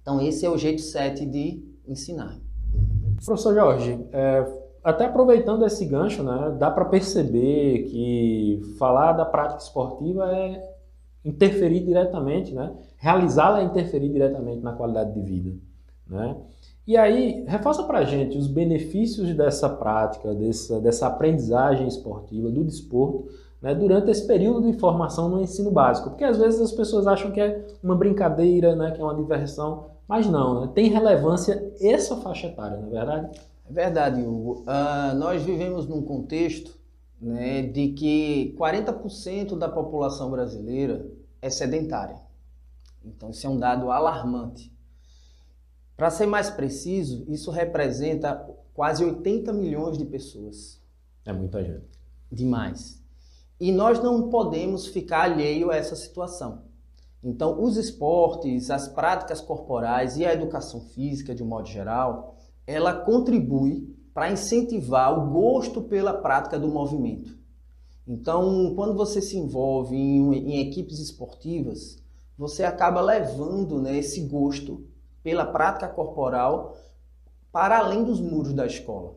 Então, 0.00 0.20
esse 0.20 0.44
é 0.44 0.50
o 0.50 0.58
jeito 0.58 0.82
7 0.82 1.24
de 1.24 1.64
ensinar. 1.86 2.38
Professor 3.24 3.54
Jorge, 3.54 4.06
é, 4.12 4.63
até 4.84 5.06
aproveitando 5.06 5.64
esse 5.64 5.86
gancho, 5.86 6.22
né, 6.22 6.54
dá 6.58 6.70
para 6.70 6.84
perceber 6.84 7.84
que 7.84 8.60
falar 8.78 9.12
da 9.12 9.24
prática 9.24 9.62
esportiva 9.62 10.30
é 10.30 10.74
interferir 11.24 11.80
diretamente, 11.80 12.52
né? 12.54 12.70
realizá-la 12.98 13.60
é 13.60 13.64
interferir 13.64 14.10
diretamente 14.10 14.60
na 14.60 14.72
qualidade 14.72 15.14
de 15.14 15.20
vida. 15.22 15.56
Né? 16.06 16.36
E 16.86 16.98
aí, 16.98 17.44
reforça 17.46 17.82
para 17.84 18.00
a 18.00 18.04
gente 18.04 18.36
os 18.36 18.46
benefícios 18.46 19.34
dessa 19.34 19.70
prática, 19.70 20.34
dessa, 20.34 20.78
dessa 20.80 21.06
aprendizagem 21.06 21.88
esportiva, 21.88 22.50
do 22.50 22.62
desporto, 22.62 23.26
né, 23.62 23.74
durante 23.74 24.10
esse 24.10 24.26
período 24.26 24.70
de 24.70 24.78
formação 24.78 25.30
no 25.30 25.40
ensino 25.40 25.70
básico. 25.70 26.10
Porque 26.10 26.24
às 26.24 26.36
vezes 26.36 26.60
as 26.60 26.72
pessoas 26.72 27.06
acham 27.06 27.30
que 27.30 27.40
é 27.40 27.64
uma 27.82 27.96
brincadeira, 27.96 28.76
né, 28.76 28.90
que 28.90 29.00
é 29.00 29.04
uma 29.04 29.14
diversão, 29.14 29.86
mas 30.06 30.26
não, 30.26 30.60
né, 30.60 30.70
tem 30.74 30.90
relevância 30.90 31.72
essa 31.80 32.16
faixa 32.16 32.48
etária, 32.48 32.76
não 32.76 32.88
é 32.88 32.90
verdade? 32.90 33.30
É 33.68 33.72
verdade, 33.72 34.20
Hugo. 34.20 34.62
Uh, 34.62 35.14
nós 35.16 35.42
vivemos 35.42 35.86
num 35.86 36.02
contexto 36.02 36.78
né, 37.20 37.62
de 37.62 37.88
que 37.88 38.54
40% 38.58 39.56
da 39.56 39.68
população 39.68 40.30
brasileira 40.30 41.10
é 41.40 41.48
sedentária. 41.48 42.20
Então, 43.04 43.30
isso 43.30 43.46
é 43.46 43.50
um 43.50 43.58
dado 43.58 43.90
alarmante. 43.90 44.72
Para 45.96 46.10
ser 46.10 46.26
mais 46.26 46.50
preciso, 46.50 47.24
isso 47.28 47.50
representa 47.50 48.34
quase 48.74 49.04
80 49.04 49.52
milhões 49.52 49.96
de 49.96 50.04
pessoas. 50.04 50.80
É 51.24 51.32
muita 51.32 51.62
gente. 51.62 51.88
Demais. 52.30 53.02
E 53.60 53.70
nós 53.70 54.02
não 54.02 54.28
podemos 54.28 54.86
ficar 54.86 55.22
alheio 55.22 55.70
a 55.70 55.76
essa 55.76 55.94
situação. 55.94 56.64
Então, 57.22 57.62
os 57.62 57.76
esportes, 57.76 58.70
as 58.70 58.88
práticas 58.88 59.40
corporais 59.40 60.16
e 60.18 60.26
a 60.26 60.34
educação 60.34 60.80
física, 60.80 61.34
de 61.34 61.42
um 61.42 61.46
modo 61.46 61.68
geral, 61.68 62.33
ela 62.66 62.92
contribui 62.94 63.94
para 64.12 64.30
incentivar 64.30 65.18
o 65.18 65.30
gosto 65.30 65.82
pela 65.82 66.14
prática 66.14 66.58
do 66.58 66.68
movimento. 66.68 67.36
Então, 68.06 68.74
quando 68.74 68.94
você 68.94 69.20
se 69.20 69.36
envolve 69.36 69.96
em, 69.96 70.34
em 70.34 70.60
equipes 70.60 70.98
esportivas, 70.98 71.98
você 72.36 72.64
acaba 72.64 73.00
levando 73.00 73.80
né, 73.80 73.96
esse 73.96 74.20
gosto 74.20 74.84
pela 75.22 75.46
prática 75.46 75.88
corporal 75.88 76.76
para 77.50 77.78
além 77.78 78.04
dos 78.04 78.20
muros 78.20 78.52
da 78.52 78.66
escola. 78.66 79.16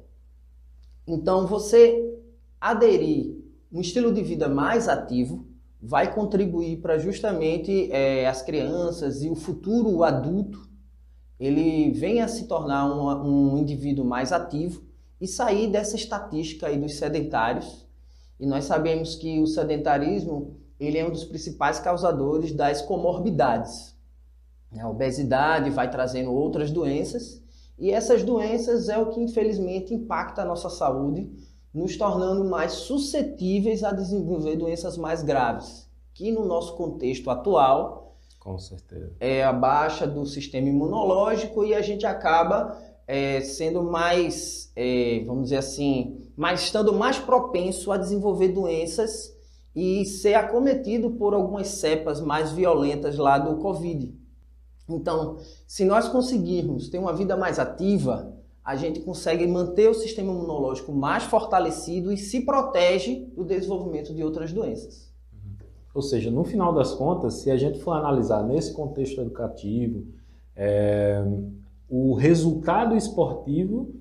Então, 1.05 1.45
você 1.45 2.17
aderir 2.59 3.35
um 3.71 3.81
estilo 3.81 4.13
de 4.13 4.21
vida 4.23 4.47
mais 4.47 4.87
ativo 4.87 5.45
vai 5.81 6.13
contribuir 6.13 6.77
para 6.77 6.97
justamente 6.97 7.91
é, 7.91 8.27
as 8.27 8.41
crianças 8.41 9.21
e 9.21 9.29
o 9.29 9.35
futuro 9.35 10.03
adulto 10.03 10.67
ele 11.39 11.91
venha 11.91 12.25
a 12.25 12.27
se 12.27 12.46
tornar 12.46 12.86
um, 12.86 13.53
um 13.53 13.58
indivíduo 13.58 14.03
mais 14.03 14.32
ativo 14.32 14.84
e 15.20 15.27
sair 15.27 15.67
dessa 15.67 15.96
estatística 15.96 16.67
aí 16.67 16.77
dos 16.77 16.96
sedentários. 16.96 17.88
E 18.39 18.46
nós 18.46 18.65
sabemos 18.65 19.15
que 19.15 19.39
o 19.39 19.48
sedentarismo 19.48 20.58
ele 20.79 20.98
é 20.98 21.06
um 21.06 21.12
dos 21.12 21.24
principais 21.24 21.79
causadores 21.79 22.51
das 22.51 22.82
comorbidades. 22.82 23.96
A 24.79 24.88
obesidade 24.88 25.70
vai 25.70 25.89
trazendo 25.89 26.32
outras 26.32 26.72
doenças 26.72 27.41
e 27.79 27.91
essas 27.91 28.24
doenças 28.24 28.89
é 28.89 28.98
o 28.98 29.10
que 29.10 29.20
infelizmente 29.20 29.94
impacta 29.94 30.41
a 30.41 30.46
nossa 30.46 30.70
saúde, 30.70 31.32
nos 31.74 31.96
tornando 31.96 32.44
mais 32.44 32.74
suscetíveis 32.74 33.84
a 33.84 33.91
desenvolver 33.91 34.56
doenças 34.56 34.98
mais 34.98 35.22
graves, 35.22 35.88
que 36.13 36.32
no 36.32 36.46
nosso 36.46 36.75
contexto 36.75 37.29
atual 37.29 38.06
com 38.47 38.57
certeza. 38.57 39.11
é 39.19 39.43
a 39.43 39.51
baixa 39.51 40.07
do 40.07 40.25
sistema 40.25 40.69
imunológico 40.69 41.65
e 41.65 41.73
a 41.73 41.81
gente 41.81 42.05
acaba 42.05 42.81
é, 43.05 43.41
sendo 43.41 43.83
mais, 43.83 44.71
é, 44.73 45.21
vamos 45.25 45.43
dizer 45.43 45.57
assim, 45.57 46.29
mais 46.33 46.61
estando 46.61 46.93
mais 46.93 47.19
propenso 47.19 47.91
a 47.91 47.97
desenvolver 47.97 48.47
doenças 48.47 49.35
e 49.75 50.05
ser 50.05 50.35
acometido 50.35 51.11
por 51.11 51.33
algumas 51.33 51.67
cepas 51.67 52.21
mais 52.21 52.53
violentas 52.53 53.17
lá 53.17 53.37
do 53.37 53.57
Covid. 53.57 54.15
Então, 54.89 55.39
se 55.67 55.83
nós 55.83 56.07
conseguirmos 56.07 56.87
ter 56.87 56.99
uma 56.99 57.11
vida 57.11 57.35
mais 57.35 57.59
ativa, 57.59 58.33
a 58.63 58.77
gente 58.77 59.01
consegue 59.01 59.45
manter 59.45 59.89
o 59.89 59.93
sistema 59.93 60.31
imunológico 60.31 60.93
mais 60.93 61.23
fortalecido 61.23 62.13
e 62.13 62.17
se 62.17 62.45
protege 62.45 63.27
do 63.35 63.43
desenvolvimento 63.43 64.13
de 64.13 64.23
outras 64.23 64.53
doenças. 64.53 65.06
Ou 65.97 66.01
seja, 66.01 66.29
no 66.29 66.43
final 66.43 66.73
das 66.73 66.93
contas, 66.93 67.35
se 67.35 67.49
a 67.49 67.57
gente 67.57 67.79
for 67.79 67.93
analisar 67.93 68.43
nesse 68.43 68.71
contexto 68.73 69.19
educativo, 69.19 70.05
é, 70.55 71.23
o 71.89 72.13
resultado 72.13 72.95
esportivo 72.95 73.93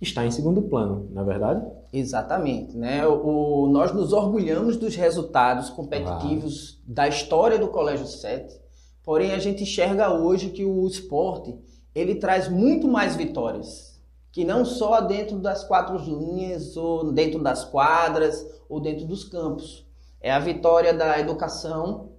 está 0.00 0.24
em 0.24 0.30
segundo 0.30 0.62
plano, 0.62 1.08
não 1.10 1.22
é 1.22 1.24
verdade? 1.24 1.66
Exatamente. 1.92 2.76
Né? 2.76 3.06
O, 3.06 3.64
o 3.64 3.66
nós 3.66 3.92
nos 3.92 4.12
orgulhamos 4.12 4.76
dos 4.76 4.94
resultados 4.94 5.70
competitivos 5.70 6.80
da 6.86 7.08
história 7.08 7.58
do 7.58 7.68
Colégio 7.68 8.06
7 8.06 8.60
Porém, 9.02 9.32
a 9.32 9.38
gente 9.38 9.62
enxerga 9.62 10.12
hoje 10.12 10.50
que 10.50 10.64
o 10.64 10.86
esporte 10.86 11.58
ele 11.94 12.14
traz 12.16 12.48
muito 12.48 12.86
mais 12.86 13.16
vitórias, 13.16 14.00
que 14.30 14.44
não 14.44 14.64
só 14.64 15.00
dentro 15.00 15.38
das 15.38 15.64
quatro 15.64 15.96
linhas, 15.96 16.76
ou 16.76 17.10
dentro 17.10 17.42
das 17.42 17.64
quadras, 17.64 18.46
ou 18.68 18.78
dentro 18.78 19.06
dos 19.06 19.24
campos. 19.24 19.84
É 20.20 20.30
a 20.30 20.38
vitória 20.38 20.92
da 20.92 21.18
educação, 21.18 22.12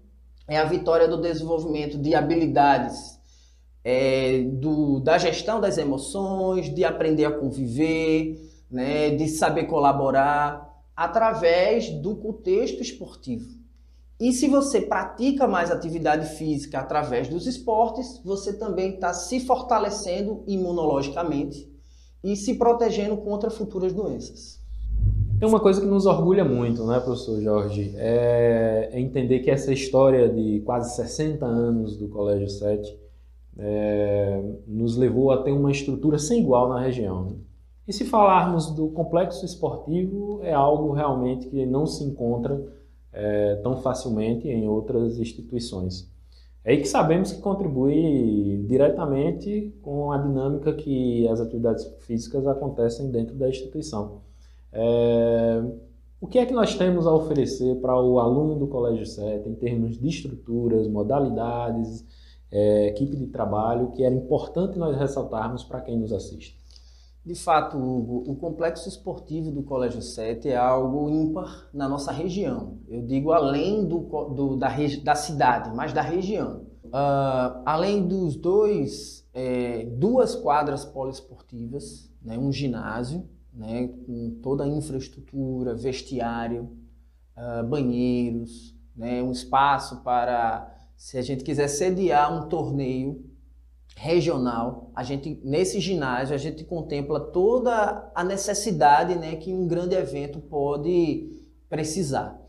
é 0.47 0.57
a 0.57 0.65
vitória 0.65 1.07
do 1.07 1.21
desenvolvimento 1.21 1.97
de 1.97 2.15
habilidades, 2.15 3.19
é, 3.83 4.43
do, 4.43 4.99
da 4.99 5.17
gestão 5.17 5.59
das 5.59 5.77
emoções, 5.77 6.73
de 6.73 6.83
aprender 6.83 7.25
a 7.25 7.31
conviver, 7.31 8.39
né, 8.69 9.11
de 9.11 9.27
saber 9.27 9.65
colaborar, 9.65 10.67
através 10.95 11.89
do 11.89 12.15
contexto 12.15 12.81
esportivo. 12.81 13.61
E 14.19 14.31
se 14.33 14.47
você 14.47 14.81
pratica 14.81 15.47
mais 15.47 15.71
atividade 15.71 16.35
física 16.37 16.79
através 16.79 17.27
dos 17.27 17.47
esportes, 17.47 18.21
você 18.23 18.53
também 18.53 18.93
está 18.93 19.13
se 19.13 19.39
fortalecendo 19.39 20.43
imunologicamente 20.45 21.67
e 22.23 22.35
se 22.35 22.53
protegendo 22.53 23.17
contra 23.17 23.49
futuras 23.49 23.91
doenças. 23.93 24.60
Tem 25.41 25.49
uma 25.49 25.59
coisa 25.59 25.81
que 25.81 25.87
nos 25.87 26.05
orgulha 26.05 26.45
muito, 26.45 26.85
né, 26.85 26.99
professor 26.99 27.41
Jorge? 27.41 27.95
É 27.97 28.91
entender 28.93 29.39
que 29.39 29.49
essa 29.49 29.73
história 29.73 30.29
de 30.29 30.59
quase 30.59 30.95
60 30.95 31.43
anos 31.43 31.97
do 31.97 32.07
Colégio 32.09 32.47
7 32.47 32.95
é, 33.57 34.39
nos 34.67 34.95
levou 34.95 35.31
a 35.31 35.41
ter 35.41 35.51
uma 35.51 35.71
estrutura 35.71 36.19
sem 36.19 36.41
igual 36.41 36.69
na 36.69 36.79
região. 36.79 37.23
Né? 37.23 37.31
E 37.87 37.91
se 37.91 38.05
falarmos 38.05 38.69
do 38.69 38.89
complexo 38.89 39.43
esportivo, 39.43 40.41
é 40.43 40.53
algo 40.53 40.91
realmente 40.91 41.47
que 41.47 41.65
não 41.65 41.87
se 41.87 42.03
encontra 42.03 42.63
é, 43.11 43.55
tão 43.63 43.77
facilmente 43.77 44.47
em 44.47 44.67
outras 44.67 45.17
instituições. 45.17 46.07
É 46.63 46.73
aí 46.73 46.77
que 46.77 46.87
sabemos 46.87 47.31
que 47.31 47.41
contribui 47.41 48.63
diretamente 48.67 49.73
com 49.81 50.11
a 50.11 50.19
dinâmica 50.19 50.71
que 50.71 51.27
as 51.29 51.41
atividades 51.41 51.83
físicas 52.01 52.45
acontecem 52.45 53.09
dentro 53.09 53.33
da 53.33 53.49
instituição. 53.49 54.29
É, 54.73 55.63
o 56.19 56.27
que 56.27 56.37
é 56.37 56.45
que 56.45 56.53
nós 56.53 56.75
temos 56.75 57.07
a 57.07 57.13
oferecer 57.13 57.75
para 57.81 57.99
o 57.99 58.19
aluno 58.19 58.55
do 58.55 58.67
Colégio 58.67 59.05
7 59.05 59.49
em 59.49 59.55
termos 59.55 59.97
de 59.97 60.07
estruturas, 60.07 60.87
modalidades, 60.87 62.05
é, 62.51 62.87
equipe 62.87 63.15
de 63.15 63.27
trabalho, 63.27 63.91
que 63.91 64.03
era 64.03 64.13
importante 64.13 64.77
nós 64.77 64.95
ressaltarmos 64.97 65.63
para 65.63 65.81
quem 65.81 65.97
nos 65.97 66.13
assiste? 66.13 66.59
De 67.23 67.35
fato, 67.35 67.77
Hugo, 67.77 68.23
o 68.31 68.35
complexo 68.35 68.89
esportivo 68.89 69.51
do 69.51 69.61
Colégio 69.61 70.01
7 70.01 70.49
é 70.49 70.57
algo 70.57 71.07
ímpar 71.07 71.69
na 71.71 71.87
nossa 71.87 72.11
região. 72.11 72.79
Eu 72.87 73.03
digo 73.03 73.31
além 73.31 73.85
do, 73.85 73.99
do 73.99 74.57
da, 74.57 74.69
da, 75.03 75.13
cidade, 75.13 75.71
mas 75.75 75.93
da 75.93 76.01
região. 76.01 76.63
Uh, 76.85 77.61
além 77.63 78.07
dos 78.07 78.35
dois, 78.35 79.27
é, 79.35 79.85
duas 79.85 80.35
quadras 80.35 80.83
poliesportivas, 80.83 82.11
né, 82.23 82.39
um 82.39 82.51
ginásio, 82.51 83.23
né, 83.53 83.87
com 84.05 84.39
toda 84.41 84.63
a 84.63 84.67
infraestrutura, 84.67 85.75
vestiário, 85.75 86.69
uh, 87.37 87.67
banheiros, 87.67 88.75
né, 88.95 89.21
um 89.21 89.31
espaço 89.31 90.01
para, 90.03 90.73
se 90.95 91.17
a 91.17 91.21
gente 91.21 91.43
quiser 91.43 91.67
sediar 91.67 92.33
um 92.33 92.47
torneio, 92.47 93.31
regional, 93.95 94.89
a 94.95 95.03
gente 95.03 95.39
nesse 95.43 95.79
ginásio 95.79 96.33
a 96.33 96.37
gente 96.37 96.63
contempla 96.63 97.19
toda 97.19 98.11
a 98.15 98.23
necessidade, 98.23 99.15
né, 99.15 99.35
que 99.35 99.53
um 99.53 99.67
grande 99.67 99.95
evento 99.95 100.39
pode 100.39 101.29
precisar. 101.69 102.39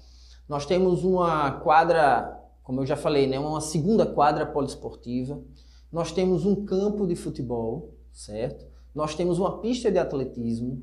Nós 0.48 0.66
temos 0.66 1.04
uma 1.04 1.52
quadra, 1.60 2.40
como 2.62 2.80
eu 2.80 2.86
já 2.86 2.96
falei, 2.96 3.26
né, 3.26 3.38
uma 3.38 3.60
segunda 3.60 4.06
quadra 4.06 4.46
poliesportiva. 4.46 5.42
Nós 5.90 6.10
temos 6.10 6.46
um 6.46 6.64
campo 6.64 7.06
de 7.06 7.14
futebol, 7.14 7.94
certo? 8.12 8.71
Nós 8.94 9.14
temos 9.14 9.38
uma 9.38 9.60
pista 9.60 9.90
de 9.90 9.98
atletismo. 9.98 10.82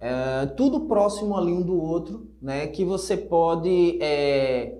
é, 0.00 0.46
tudo 0.46 0.86
próximo 0.86 1.36
ali 1.36 1.52
um 1.52 1.62
do 1.62 1.80
outro, 1.80 2.30
né, 2.40 2.66
que 2.66 2.84
você 2.84 3.16
pode 3.16 3.98
é, 4.02 4.78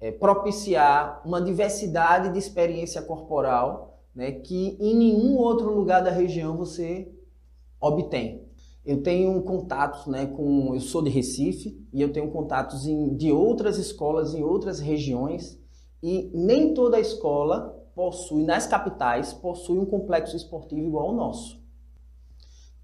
é, 0.00 0.10
propiciar 0.10 1.22
uma 1.24 1.40
diversidade 1.40 2.32
de 2.32 2.38
experiência 2.38 3.00
corporal 3.00 3.94
né, 4.14 4.30
que 4.30 4.76
em 4.80 4.94
nenhum 4.94 5.36
outro 5.36 5.74
lugar 5.74 6.02
da 6.02 6.10
região 6.10 6.56
você 6.56 7.10
obtém. 7.80 8.44
Eu 8.84 9.02
tenho 9.02 9.42
contatos 9.42 10.06
né, 10.06 10.26
com. 10.26 10.74
Eu 10.74 10.80
sou 10.80 11.02
de 11.02 11.10
Recife 11.10 11.82
e 11.92 12.02
eu 12.02 12.12
tenho 12.12 12.30
contatos 12.30 12.86
em, 12.86 13.16
de 13.16 13.32
outras 13.32 13.78
escolas 13.78 14.34
em 14.34 14.42
outras 14.42 14.78
regiões 14.78 15.58
e 16.02 16.30
nem 16.34 16.74
toda 16.74 17.00
escola 17.00 17.82
possui, 17.94 18.44
nas 18.44 18.66
capitais, 18.66 19.32
possui 19.32 19.78
um 19.78 19.86
complexo 19.86 20.36
esportivo 20.36 20.86
igual 20.86 21.08
ao 21.08 21.14
nosso. 21.14 21.63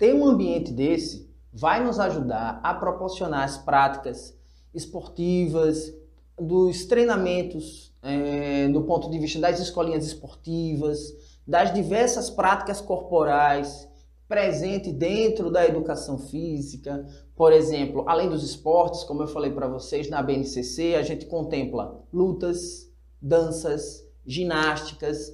Ter 0.00 0.14
um 0.14 0.26
ambiente 0.26 0.73
desse 0.73 1.30
vai 1.52 1.85
nos 1.85 2.00
ajudar 2.00 2.59
a 2.62 2.73
proporcionar 2.73 3.45
as 3.45 3.59
práticas 3.59 4.35
esportivas, 4.73 5.92
dos 6.38 6.87
treinamentos 6.87 7.95
é, 8.02 8.66
do 8.69 8.80
ponto 8.85 9.11
de 9.11 9.19
vista 9.19 9.38
das 9.38 9.61
escolinhas 9.61 10.07
esportivas, 10.07 11.12
das 11.47 11.75
diversas 11.75 12.30
práticas 12.30 12.80
corporais 12.80 13.87
presente 14.26 14.90
dentro 14.90 15.50
da 15.50 15.66
educação 15.66 16.16
física. 16.16 17.07
Por 17.37 17.52
exemplo, 17.52 18.02
além 18.09 18.30
dos 18.30 18.42
esportes, 18.42 19.04
como 19.04 19.23
eu 19.23 19.28
falei 19.28 19.50
para 19.50 19.69
vocês, 19.69 20.09
na 20.09 20.23
BNCC 20.23 20.95
a 20.95 21.02
gente 21.02 21.26
contempla 21.26 22.02
lutas, 22.11 22.90
danças, 23.21 24.02
ginásticas, 24.25 25.30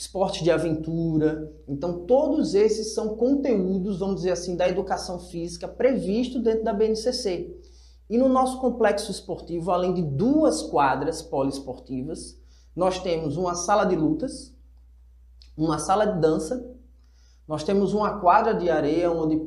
esportes 0.00 0.42
de 0.42 0.50
aventura. 0.50 1.52
Então, 1.68 2.06
todos 2.06 2.54
esses 2.54 2.94
são 2.94 3.16
conteúdos, 3.16 3.98
vamos 3.98 4.16
dizer 4.16 4.30
assim, 4.30 4.56
da 4.56 4.66
educação 4.66 5.20
física 5.20 5.68
previsto 5.68 6.40
dentro 6.40 6.64
da 6.64 6.72
BNCC. 6.72 7.54
E 8.08 8.16
no 8.16 8.26
nosso 8.26 8.58
complexo 8.60 9.10
esportivo, 9.10 9.70
além 9.70 9.92
de 9.92 10.00
duas 10.00 10.62
quadras 10.62 11.20
poliesportivas, 11.20 12.40
nós 12.74 12.98
temos 13.02 13.36
uma 13.36 13.54
sala 13.54 13.84
de 13.84 13.94
lutas, 13.94 14.56
uma 15.54 15.78
sala 15.78 16.06
de 16.06 16.18
dança, 16.18 16.66
nós 17.46 17.62
temos 17.62 17.92
uma 17.92 18.20
quadra 18.20 18.54
de 18.54 18.70
areia 18.70 19.12
onde, 19.12 19.38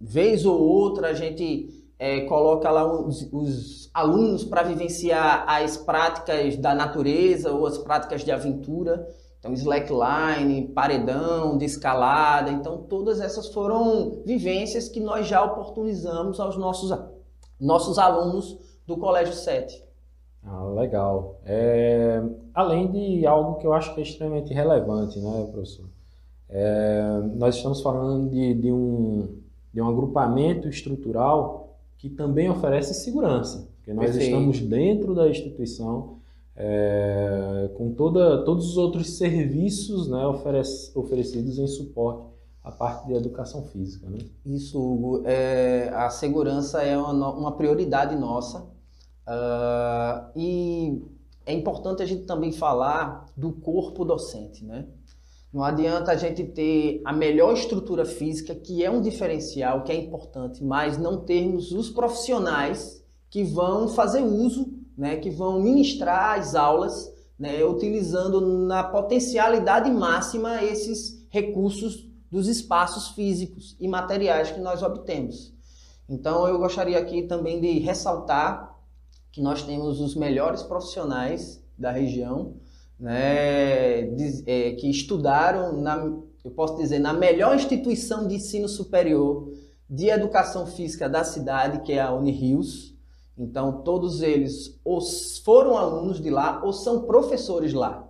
vez 0.00 0.46
ou 0.46 0.58
outra, 0.58 1.08
a 1.08 1.14
gente 1.14 1.92
é, 1.98 2.22
coloca 2.22 2.70
lá 2.70 2.90
os, 2.90 3.28
os 3.30 3.90
alunos 3.92 4.44
para 4.44 4.62
vivenciar 4.62 5.44
as 5.46 5.76
práticas 5.76 6.56
da 6.56 6.74
natureza 6.74 7.52
ou 7.52 7.66
as 7.66 7.76
práticas 7.76 8.24
de 8.24 8.32
aventura. 8.32 9.06
Então, 9.42 9.52
slackline, 9.54 10.68
paredão, 10.68 11.58
de 11.58 11.64
escalada. 11.64 12.48
Então, 12.48 12.78
todas 12.78 13.20
essas 13.20 13.48
foram 13.48 14.22
vivências 14.24 14.88
que 14.88 15.00
nós 15.00 15.26
já 15.26 15.42
oportunizamos 15.42 16.38
aos 16.38 16.56
nossos, 16.56 16.96
nossos 17.58 17.98
alunos 17.98 18.56
do 18.86 18.96
Colégio 18.96 19.34
7. 19.34 19.82
Ah, 20.44 20.64
legal. 20.66 21.40
É, 21.44 22.22
além 22.54 22.88
de 22.92 23.26
algo 23.26 23.58
que 23.58 23.66
eu 23.66 23.72
acho 23.72 23.92
que 23.94 24.00
é 24.00 24.04
extremamente 24.04 24.54
relevante, 24.54 25.18
né, 25.18 25.48
professor? 25.50 25.86
É, 26.48 27.02
nós 27.34 27.56
estamos 27.56 27.82
falando 27.82 28.30
de, 28.30 28.54
de, 28.54 28.70
um, 28.70 29.40
de 29.74 29.82
um 29.82 29.88
agrupamento 29.88 30.68
estrutural 30.68 31.78
que 31.98 32.08
também 32.08 32.48
oferece 32.48 32.94
segurança, 32.94 33.68
porque 33.76 33.92
nós 33.92 34.12
Perfeito. 34.12 34.36
estamos 34.36 34.60
dentro 34.60 35.16
da 35.16 35.28
instituição 35.28 36.21
é, 36.56 37.70
com 37.76 37.92
toda, 37.92 38.44
todos 38.44 38.70
os 38.70 38.76
outros 38.76 39.16
serviços 39.16 40.08
né, 40.08 40.26
oferec 40.26 40.68
oferecidos 40.94 41.58
em 41.58 41.66
suporte 41.66 42.26
à 42.62 42.70
parte 42.70 43.06
de 43.06 43.14
educação 43.14 43.64
física. 43.64 44.08
Né? 44.08 44.18
Isso, 44.44 44.80
Hugo. 44.80 45.22
É, 45.24 45.90
a 45.94 46.10
segurança 46.10 46.82
é 46.82 46.96
uma, 46.96 47.32
uma 47.32 47.52
prioridade 47.52 48.14
nossa 48.16 48.60
uh, 48.60 50.30
e 50.36 51.02
é 51.44 51.52
importante 51.52 52.02
a 52.02 52.06
gente 52.06 52.24
também 52.24 52.52
falar 52.52 53.26
do 53.36 53.52
corpo 53.52 54.04
docente, 54.04 54.64
né? 54.64 54.86
Não 55.52 55.62
adianta 55.62 56.12
a 56.12 56.16
gente 56.16 56.44
ter 56.44 57.02
a 57.04 57.12
melhor 57.12 57.52
estrutura 57.52 58.06
física, 58.06 58.54
que 58.54 58.82
é 58.82 58.90
um 58.90 59.02
diferencial, 59.02 59.82
que 59.82 59.92
é 59.92 59.94
importante, 59.94 60.64
mas 60.64 60.96
não 60.96 61.18
termos 61.18 61.72
os 61.72 61.90
profissionais 61.90 63.04
que 63.28 63.44
vão 63.44 63.86
fazer 63.86 64.22
uso, 64.22 64.72
né, 65.02 65.16
que 65.16 65.30
vão 65.30 65.60
ministrar 65.60 66.38
as 66.38 66.54
aulas, 66.54 67.12
né, 67.36 67.64
utilizando 67.64 68.40
na 68.40 68.84
potencialidade 68.84 69.90
máxima 69.90 70.62
esses 70.62 71.26
recursos 71.28 72.08
dos 72.30 72.46
espaços 72.46 73.08
físicos 73.08 73.76
e 73.80 73.88
materiais 73.88 74.52
que 74.52 74.60
nós 74.60 74.80
obtemos. 74.80 75.52
Então, 76.08 76.46
eu 76.46 76.56
gostaria 76.56 76.96
aqui 76.96 77.22
também 77.22 77.60
de 77.60 77.80
ressaltar 77.80 78.78
que 79.32 79.42
nós 79.42 79.64
temos 79.64 80.00
os 80.00 80.14
melhores 80.14 80.62
profissionais 80.62 81.60
da 81.76 81.90
região, 81.90 82.54
né, 82.96 84.02
é, 84.46 84.72
que 84.78 84.88
estudaram, 84.88 85.80
na, 85.80 85.96
eu 86.44 86.52
posso 86.52 86.76
dizer, 86.76 87.00
na 87.00 87.12
melhor 87.12 87.56
instituição 87.56 88.28
de 88.28 88.36
ensino 88.36 88.68
superior 88.68 89.52
de 89.90 90.06
educação 90.10 90.64
física 90.64 91.08
da 91.08 91.24
cidade, 91.24 91.80
que 91.80 91.92
é 91.92 92.00
a 92.00 92.12
Unirios. 92.12 92.91
Então, 93.36 93.82
todos 93.82 94.22
eles 94.22 94.78
ou 94.84 95.00
foram 95.44 95.76
alunos 95.76 96.20
de 96.20 96.30
lá 96.30 96.62
ou 96.64 96.72
são 96.72 97.02
professores 97.02 97.72
lá. 97.72 98.08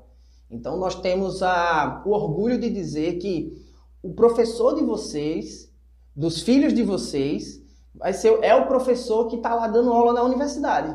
Então, 0.51 0.77
nós 0.77 0.95
temos 0.95 1.43
a, 1.43 2.03
o 2.05 2.11
orgulho 2.11 2.59
de 2.59 2.69
dizer 2.69 3.19
que 3.19 3.57
o 4.03 4.13
professor 4.13 4.75
de 4.75 4.83
vocês, 4.83 5.73
dos 6.15 6.43
filhos 6.43 6.75
de 6.75 6.83
vocês, 6.83 7.63
vai 7.95 8.13
ser, 8.13 8.39
é 8.43 8.55
o 8.55 8.67
professor 8.67 9.29
que 9.29 9.37
está 9.37 9.55
lá 9.55 9.69
dando 9.69 9.93
aula 9.93 10.13
na 10.13 10.23
universidade. 10.23 10.95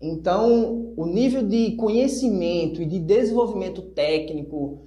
Então, 0.00 0.92
o 0.96 1.06
nível 1.06 1.42
de 1.42 1.72
conhecimento 1.76 2.82
e 2.82 2.86
de 2.86 2.98
desenvolvimento 2.98 3.82
técnico, 3.82 4.82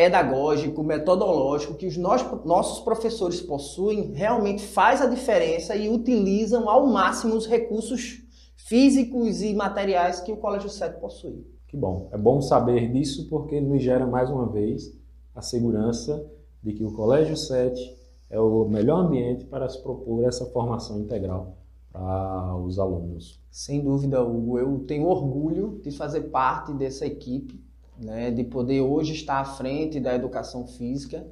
pedagógico, 0.00 0.82
metodológico 0.82 1.74
que 1.74 1.86
os 1.86 1.98
nossos 1.98 2.80
professores 2.80 3.42
possuem 3.42 4.12
realmente 4.12 4.62
faz 4.62 5.02
a 5.02 5.06
diferença 5.06 5.76
e 5.76 5.90
utilizam 5.90 6.70
ao 6.70 6.86
máximo 6.86 7.34
os 7.34 7.46
recursos 7.46 8.22
físicos 8.56 9.42
e 9.42 9.52
materiais 9.52 10.18
que 10.18 10.32
o 10.32 10.38
Colégio 10.38 10.70
7 10.70 10.98
possui. 10.98 11.46
Que 11.68 11.76
bom. 11.76 12.08
É 12.12 12.16
bom 12.16 12.40
saber 12.40 12.90
disso 12.90 13.28
porque 13.28 13.60
nos 13.60 13.82
gera 13.82 14.06
mais 14.06 14.30
uma 14.30 14.48
vez 14.48 14.90
a 15.34 15.42
segurança 15.42 16.26
de 16.62 16.72
que 16.72 16.82
o 16.82 16.94
Colégio 16.94 17.36
7 17.36 17.94
é 18.30 18.40
o 18.40 18.64
melhor 18.64 19.04
ambiente 19.04 19.44
para 19.44 19.68
se 19.68 19.82
propor 19.82 20.24
essa 20.24 20.46
formação 20.46 20.98
integral 20.98 21.58
para 21.92 22.56
os 22.56 22.78
alunos. 22.78 23.38
Sem 23.50 23.84
dúvida, 23.84 24.24
Hugo. 24.24 24.58
Eu 24.58 24.78
tenho 24.86 25.08
orgulho 25.08 25.78
de 25.82 25.90
fazer 25.90 26.22
parte 26.30 26.72
dessa 26.72 27.04
equipe, 27.04 27.62
né, 28.00 28.30
de 28.30 28.42
poder 28.44 28.80
hoje 28.80 29.12
estar 29.12 29.38
à 29.40 29.44
frente 29.44 30.00
da 30.00 30.14
educação 30.14 30.66
física 30.66 31.26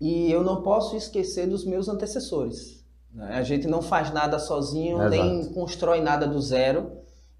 e 0.00 0.30
eu 0.30 0.42
não 0.42 0.62
posso 0.62 0.96
esquecer 0.96 1.46
dos 1.46 1.64
meus 1.64 1.88
antecessores. 1.88 2.84
Né? 3.12 3.34
A 3.34 3.42
gente 3.42 3.66
não 3.66 3.82
faz 3.82 4.12
nada 4.12 4.38
sozinho, 4.38 4.98
Exato. 4.98 5.10
nem 5.10 5.52
constrói 5.52 6.00
nada 6.00 6.26
do 6.26 6.40
zero. 6.40 6.92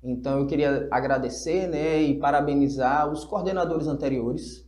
Então 0.02 0.40
eu 0.40 0.46
queria 0.46 0.88
agradecer 0.90 1.68
né, 1.68 2.02
e 2.02 2.18
parabenizar 2.18 3.10
os 3.10 3.24
coordenadores 3.24 3.86
anteriores, 3.86 4.66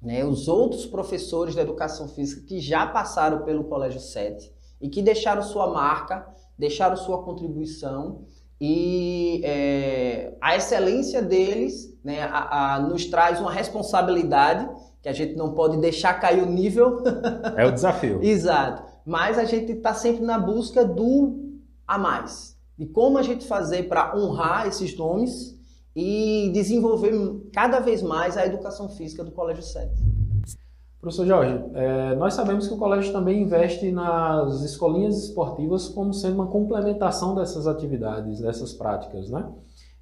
né, 0.00 0.24
os 0.24 0.46
outros 0.46 0.84
professores 0.84 1.54
da 1.54 1.62
educação 1.62 2.06
física 2.06 2.46
que 2.46 2.60
já 2.60 2.86
passaram 2.86 3.44
pelo 3.44 3.64
Colégio 3.64 4.00
7 4.00 4.52
e 4.80 4.88
que 4.88 5.02
deixaram 5.02 5.42
sua 5.42 5.72
marca 5.72 6.28
deixaram 6.58 6.96
sua 6.96 7.22
contribuição 7.22 8.24
e 8.60 9.40
é, 9.44 10.36
a 10.40 10.56
excelência 10.56 11.22
deles 11.22 11.96
né, 12.08 12.22
a, 12.22 12.76
a, 12.76 12.80
nos 12.80 13.04
traz 13.04 13.38
uma 13.38 13.52
responsabilidade 13.52 14.66
que 15.02 15.10
a 15.10 15.12
gente 15.12 15.36
não 15.36 15.52
pode 15.52 15.76
deixar 15.76 16.14
cair 16.14 16.42
o 16.42 16.46
nível. 16.46 17.02
É 17.54 17.66
o 17.66 17.70
desafio. 17.70 18.20
Exato. 18.24 18.82
Mas 19.04 19.38
a 19.38 19.44
gente 19.44 19.72
está 19.72 19.92
sempre 19.92 20.24
na 20.24 20.38
busca 20.38 20.86
do 20.86 21.58
a 21.86 21.98
mais. 21.98 22.56
De 22.78 22.86
como 22.86 23.18
a 23.18 23.22
gente 23.22 23.46
fazer 23.46 23.88
para 23.88 24.16
honrar 24.16 24.66
esses 24.66 24.96
nomes 24.96 25.54
e 25.94 26.50
desenvolver 26.54 27.12
cada 27.52 27.78
vez 27.78 28.02
mais 28.02 28.38
a 28.38 28.46
educação 28.46 28.88
física 28.88 29.22
do 29.22 29.30
Colégio 29.30 29.62
7. 29.62 29.90
Professor 30.98 31.26
Jorge, 31.26 31.62
é, 31.74 32.14
nós 32.16 32.32
sabemos 32.32 32.66
que 32.66 32.74
o 32.74 32.78
colégio 32.78 33.12
também 33.12 33.42
investe 33.42 33.92
nas 33.92 34.62
escolinhas 34.62 35.24
esportivas 35.24 35.88
como 35.88 36.14
sendo 36.14 36.36
uma 36.36 36.46
complementação 36.46 37.34
dessas 37.34 37.66
atividades, 37.66 38.40
dessas 38.40 38.72
práticas, 38.72 39.28
né? 39.28 39.46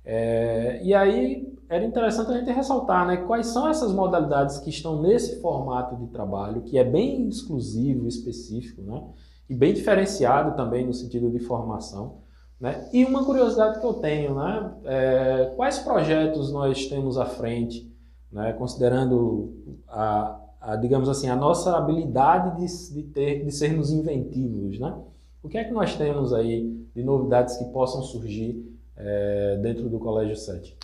É, 0.04 0.80
e 0.84 0.94
aí 0.94 1.55
era 1.68 1.84
interessante 1.84 2.30
a 2.30 2.38
gente 2.38 2.50
ressaltar 2.50 3.06
né, 3.06 3.16
quais 3.18 3.48
são 3.48 3.68
essas 3.68 3.92
modalidades 3.92 4.58
que 4.58 4.70
estão 4.70 5.02
nesse 5.02 5.40
formato 5.40 5.96
de 5.96 6.06
trabalho, 6.08 6.62
que 6.62 6.78
é 6.78 6.84
bem 6.84 7.28
exclusivo, 7.28 8.06
específico, 8.06 8.82
né? 8.82 9.02
E 9.48 9.54
bem 9.54 9.72
diferenciado 9.72 10.56
também 10.56 10.86
no 10.86 10.92
sentido 10.92 11.30
de 11.30 11.38
formação. 11.38 12.18
Né? 12.60 12.88
E 12.92 13.04
uma 13.04 13.24
curiosidade 13.24 13.80
que 13.80 13.86
eu 13.86 13.94
tenho, 13.94 14.34
né? 14.34 14.74
É, 14.84 15.52
quais 15.56 15.78
projetos 15.78 16.52
nós 16.52 16.86
temos 16.86 17.18
à 17.18 17.26
frente, 17.26 17.92
né? 18.30 18.52
considerando 18.54 19.54
a, 19.88 20.40
a, 20.60 20.76
digamos 20.76 21.08
assim, 21.08 21.28
a 21.28 21.36
nossa 21.36 21.76
habilidade 21.76 22.60
de, 22.60 22.94
de, 22.94 23.02
ter, 23.10 23.44
de 23.44 23.52
sermos 23.52 23.90
inventivos, 23.92 24.78
né? 24.78 24.96
O 25.42 25.48
que 25.48 25.58
é 25.58 25.64
que 25.64 25.72
nós 25.72 25.94
temos 25.94 26.32
aí 26.32 26.88
de 26.94 27.04
novidades 27.04 27.56
que 27.56 27.64
possam 27.66 28.02
surgir 28.02 28.76
é, 28.96 29.58
dentro 29.62 29.88
do 29.88 29.98
Colégio 29.98 30.34
7? 30.34 30.76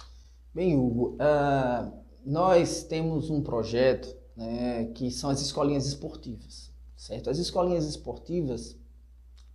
Bem, 0.54 0.78
Hugo, 0.78 1.16
uh, 1.16 1.90
nós 2.26 2.82
temos 2.82 3.30
um 3.30 3.40
projeto 3.40 4.14
né, 4.36 4.84
que 4.94 5.10
são 5.10 5.30
as 5.30 5.40
escolinhas 5.40 5.86
esportivas, 5.86 6.70
certo? 6.94 7.30
As 7.30 7.38
escolinhas 7.38 7.86
esportivas, 7.86 8.76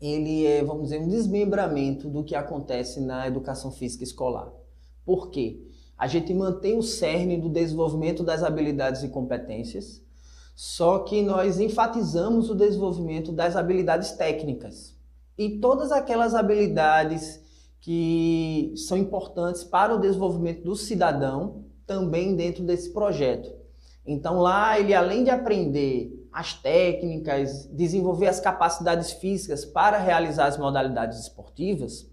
ele 0.01 0.43
é, 0.47 0.63
vamos 0.63 0.86
dizer, 0.86 0.99
um 0.99 1.07
desmembramento 1.07 2.10
do 2.10 2.23
que 2.23 2.33
acontece 2.33 2.99
na 2.99 3.27
educação 3.27 3.69
física 3.71 4.03
escolar. 4.03 4.51
Por 5.05 5.29
quê? 5.29 5.67
A 5.95 6.07
gente 6.07 6.33
mantém 6.33 6.75
o 6.75 6.81
cerne 6.81 7.38
do 7.38 7.47
desenvolvimento 7.47 8.23
das 8.23 8.41
habilidades 8.41 9.03
e 9.03 9.10
competências, 9.10 10.01
só 10.55 10.97
que 10.99 11.21
nós 11.21 11.60
enfatizamos 11.60 12.49
o 12.49 12.55
desenvolvimento 12.55 13.31
das 13.31 13.55
habilidades 13.55 14.13
técnicas 14.13 14.95
e 15.38 15.60
todas 15.60 15.91
aquelas 15.91 16.33
habilidades 16.33 17.45
que 17.80 18.74
são 18.76 18.98
importantes 18.98 19.63
para 19.63 19.96
o 19.96 20.00
desenvolvimento 20.00 20.63
do 20.63 20.76
cidadão 20.76 21.63
também 21.86 22.36
dentro 22.36 22.63
desse 22.63 22.92
projeto. 22.92 23.52
Então 24.06 24.40
lá 24.40 24.80
ele 24.80 24.94
além 24.94 25.24
de 25.24 25.30
aprender 25.30 26.28
as 26.32 26.54
técnicas, 26.54 27.66
desenvolver 27.68 28.28
as 28.28 28.40
capacidades 28.40 29.12
físicas 29.12 29.66
para 29.66 29.98
realizar 29.98 30.46
as 30.46 30.58
modalidades 30.58 31.20
esportivas, 31.20 32.08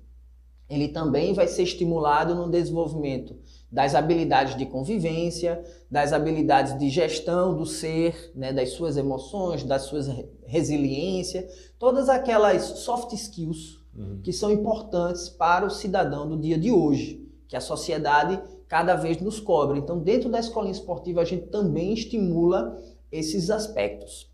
ele 0.68 0.88
também 0.88 1.34
vai 1.34 1.46
ser 1.46 1.64
estimulado 1.64 2.34
no 2.34 2.50
desenvolvimento 2.50 3.36
das 3.70 3.94
habilidades 3.94 4.56
de 4.56 4.64
convivência, 4.64 5.62
das 5.90 6.12
habilidades 6.12 6.78
de 6.78 6.88
gestão 6.88 7.54
do 7.54 7.66
ser, 7.66 8.32
né, 8.34 8.52
das 8.52 8.70
suas 8.70 8.96
emoções, 8.96 9.62
das 9.62 9.82
suas 9.82 10.08
resiliência, 10.46 11.46
todas 11.78 12.08
aquelas 12.08 12.62
soft 12.62 13.12
skills 13.12 13.83
uhum. 13.96 14.20
que 14.22 14.32
são 14.32 14.50
importantes 14.50 15.28
para 15.28 15.66
o 15.66 15.70
cidadão 15.70 16.28
do 16.28 16.36
dia 16.36 16.58
de 16.58 16.70
hoje, 16.70 17.28
que 17.48 17.56
a 17.56 17.60
sociedade 17.60 18.40
cada 18.68 18.94
vez 18.94 19.20
nos 19.20 19.38
cobra. 19.38 19.78
Então, 19.78 19.98
dentro 19.98 20.28
da 20.28 20.38
escolinha 20.38 20.72
esportiva, 20.72 21.20
a 21.20 21.24
gente 21.24 21.46
também 21.46 21.92
estimula 21.92 22.76
esses 23.10 23.50
aspectos. 23.50 24.30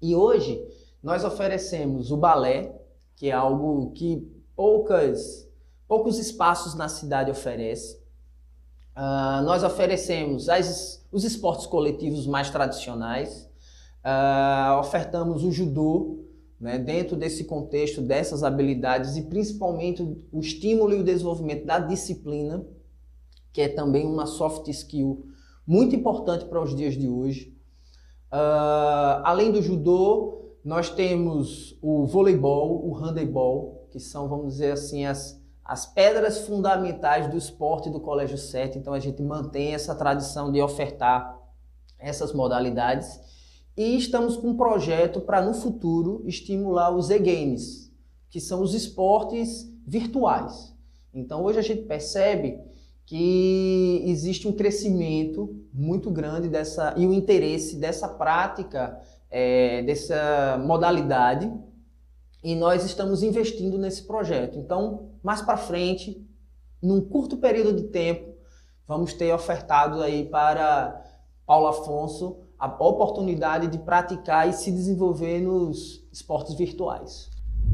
E 0.00 0.14
hoje 0.14 0.64
nós 1.02 1.24
oferecemos 1.24 2.10
o 2.10 2.16
balé, 2.16 2.74
que 3.16 3.28
é 3.28 3.32
algo 3.32 3.90
que 3.92 4.26
poucas, 4.56 5.48
poucos 5.86 6.18
espaços 6.18 6.74
na 6.74 6.88
cidade 6.88 7.30
oferecem. 7.30 7.98
Uh, 8.96 9.42
nós 9.44 9.62
oferecemos 9.62 10.48
as, 10.48 11.06
os 11.12 11.24
esportes 11.24 11.66
coletivos 11.66 12.26
mais 12.26 12.50
tradicionais, 12.50 13.48
uh, 14.04 14.78
ofertamos 14.78 15.44
o 15.44 15.52
judô, 15.52 16.19
né, 16.60 16.78
dentro 16.78 17.16
desse 17.16 17.44
contexto, 17.44 18.02
dessas 18.02 18.42
habilidades 18.42 19.16
e 19.16 19.22
principalmente 19.22 20.02
o 20.30 20.40
estímulo 20.40 20.92
e 20.92 21.00
o 21.00 21.04
desenvolvimento 21.04 21.64
da 21.64 21.78
disciplina, 21.78 22.64
que 23.52 23.62
é 23.62 23.68
também 23.68 24.06
uma 24.06 24.26
soft 24.26 24.68
skill 24.68 25.26
muito 25.66 25.96
importante 25.96 26.44
para 26.44 26.62
os 26.62 26.74
dias 26.74 26.94
de 26.94 27.08
hoje. 27.08 27.56
Uh, 28.32 29.22
além 29.24 29.50
do 29.50 29.62
judô, 29.62 30.56
nós 30.64 30.90
temos 30.90 31.78
o 31.80 32.04
voleibol, 32.04 32.86
o 32.86 32.92
handebol, 32.92 33.88
que 33.90 33.98
são, 33.98 34.28
vamos 34.28 34.52
dizer 34.52 34.72
assim, 34.72 35.06
as, 35.06 35.40
as 35.64 35.86
pedras 35.86 36.46
fundamentais 36.46 37.28
do 37.28 37.36
esporte 37.36 37.88
do 37.88 38.00
Colégio 38.00 38.36
7. 38.36 38.78
Então 38.78 38.92
a 38.92 39.00
gente 39.00 39.22
mantém 39.22 39.74
essa 39.74 39.94
tradição 39.94 40.52
de 40.52 40.60
ofertar 40.60 41.38
essas 41.98 42.32
modalidades. 42.32 43.20
E 43.76 43.96
estamos 43.96 44.36
com 44.36 44.48
um 44.48 44.56
projeto 44.56 45.20
para, 45.20 45.40
no 45.40 45.54
futuro, 45.54 46.22
estimular 46.26 46.90
os 46.94 47.10
e-games, 47.10 47.92
que 48.28 48.40
são 48.40 48.62
os 48.62 48.74
esportes 48.74 49.72
virtuais. 49.86 50.74
Então, 51.12 51.42
hoje 51.44 51.58
a 51.58 51.62
gente 51.62 51.82
percebe 51.82 52.58
que 53.06 54.04
existe 54.06 54.46
um 54.46 54.52
crescimento 54.52 55.56
muito 55.72 56.10
grande 56.10 56.48
dessa 56.48 56.94
e 56.96 57.06
o 57.06 57.12
interesse 57.12 57.76
dessa 57.76 58.08
prática, 58.08 59.00
é, 59.28 59.82
dessa 59.82 60.60
modalidade, 60.64 61.52
e 62.42 62.54
nós 62.54 62.84
estamos 62.84 63.22
investindo 63.22 63.76
nesse 63.78 64.04
projeto. 64.04 64.58
Então, 64.58 65.10
mais 65.22 65.42
para 65.42 65.56
frente, 65.56 66.24
num 66.82 67.00
curto 67.00 67.36
período 67.36 67.74
de 67.74 67.88
tempo, 67.88 68.34
vamos 68.86 69.12
ter 69.12 69.32
ofertado 69.32 70.00
aí 70.02 70.24
para 70.26 71.04
Paulo 71.44 71.66
Afonso 71.66 72.38
a 72.60 72.66
oportunidade 72.66 73.68
de 73.68 73.78
praticar 73.78 74.46
e 74.46 74.52
se 74.52 74.70
desenvolver 74.70 75.40
nos 75.40 76.06
esportes 76.12 76.54
virtuais. 76.54 77.30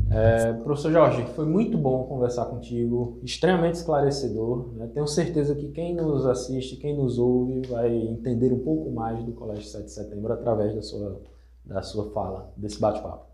É, 0.09 0.53
professor 0.53 0.93
Jorge, 0.93 1.25
foi 1.35 1.45
muito 1.45 1.77
bom 1.77 2.05
conversar 2.05 2.45
contigo, 2.47 3.19
extremamente 3.25 3.75
esclarecedor. 3.75 4.73
Né? 4.75 4.87
Tenho 4.95 5.09
certeza 5.09 5.57
que 5.57 5.73
quem 5.73 5.93
nos 5.93 6.25
assiste, 6.25 6.77
quem 6.77 6.97
nos 6.97 7.19
ouve, 7.19 7.63
vai 7.67 7.93
entender 7.93 8.53
um 8.53 8.61
pouco 8.61 8.89
mais 8.93 9.25
do 9.25 9.33
Colégio 9.33 9.65
7 9.65 9.87
de 9.87 9.91
Setembro 9.91 10.33
através 10.33 10.73
da 10.73 10.83
sua, 10.83 11.21
da 11.65 11.83
sua 11.83 12.13
fala, 12.13 12.53
desse 12.57 12.79
bate-papo. 12.79 13.27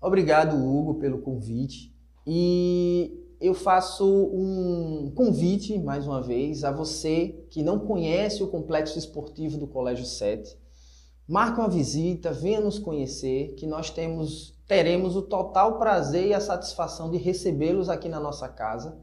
Obrigado, 0.00 0.56
Hugo, 0.56 0.94
pelo 0.94 1.18
convite. 1.18 1.94
E 2.26 3.22
eu 3.38 3.52
faço 3.52 4.06
um 4.32 5.12
convite, 5.14 5.78
mais 5.78 6.06
uma 6.06 6.22
vez, 6.22 6.64
a 6.64 6.70
você 6.70 7.44
que 7.50 7.62
não 7.62 7.80
conhece 7.80 8.42
o 8.42 8.48
complexo 8.48 8.98
esportivo 8.98 9.58
do 9.58 9.66
Colégio 9.66 10.06
7 10.06 10.56
Marque 11.28 11.58
uma 11.58 11.68
visita, 11.68 12.32
venha 12.32 12.60
nos 12.60 12.78
conhecer, 12.78 13.54
que 13.56 13.66
nós 13.66 13.90
temos, 13.90 14.54
teremos 14.68 15.16
o 15.16 15.22
total 15.22 15.76
prazer 15.76 16.28
e 16.28 16.34
a 16.34 16.40
satisfação 16.40 17.10
de 17.10 17.16
recebê-los 17.16 17.88
aqui 17.88 18.08
na 18.08 18.20
nossa 18.20 18.48
casa. 18.48 18.96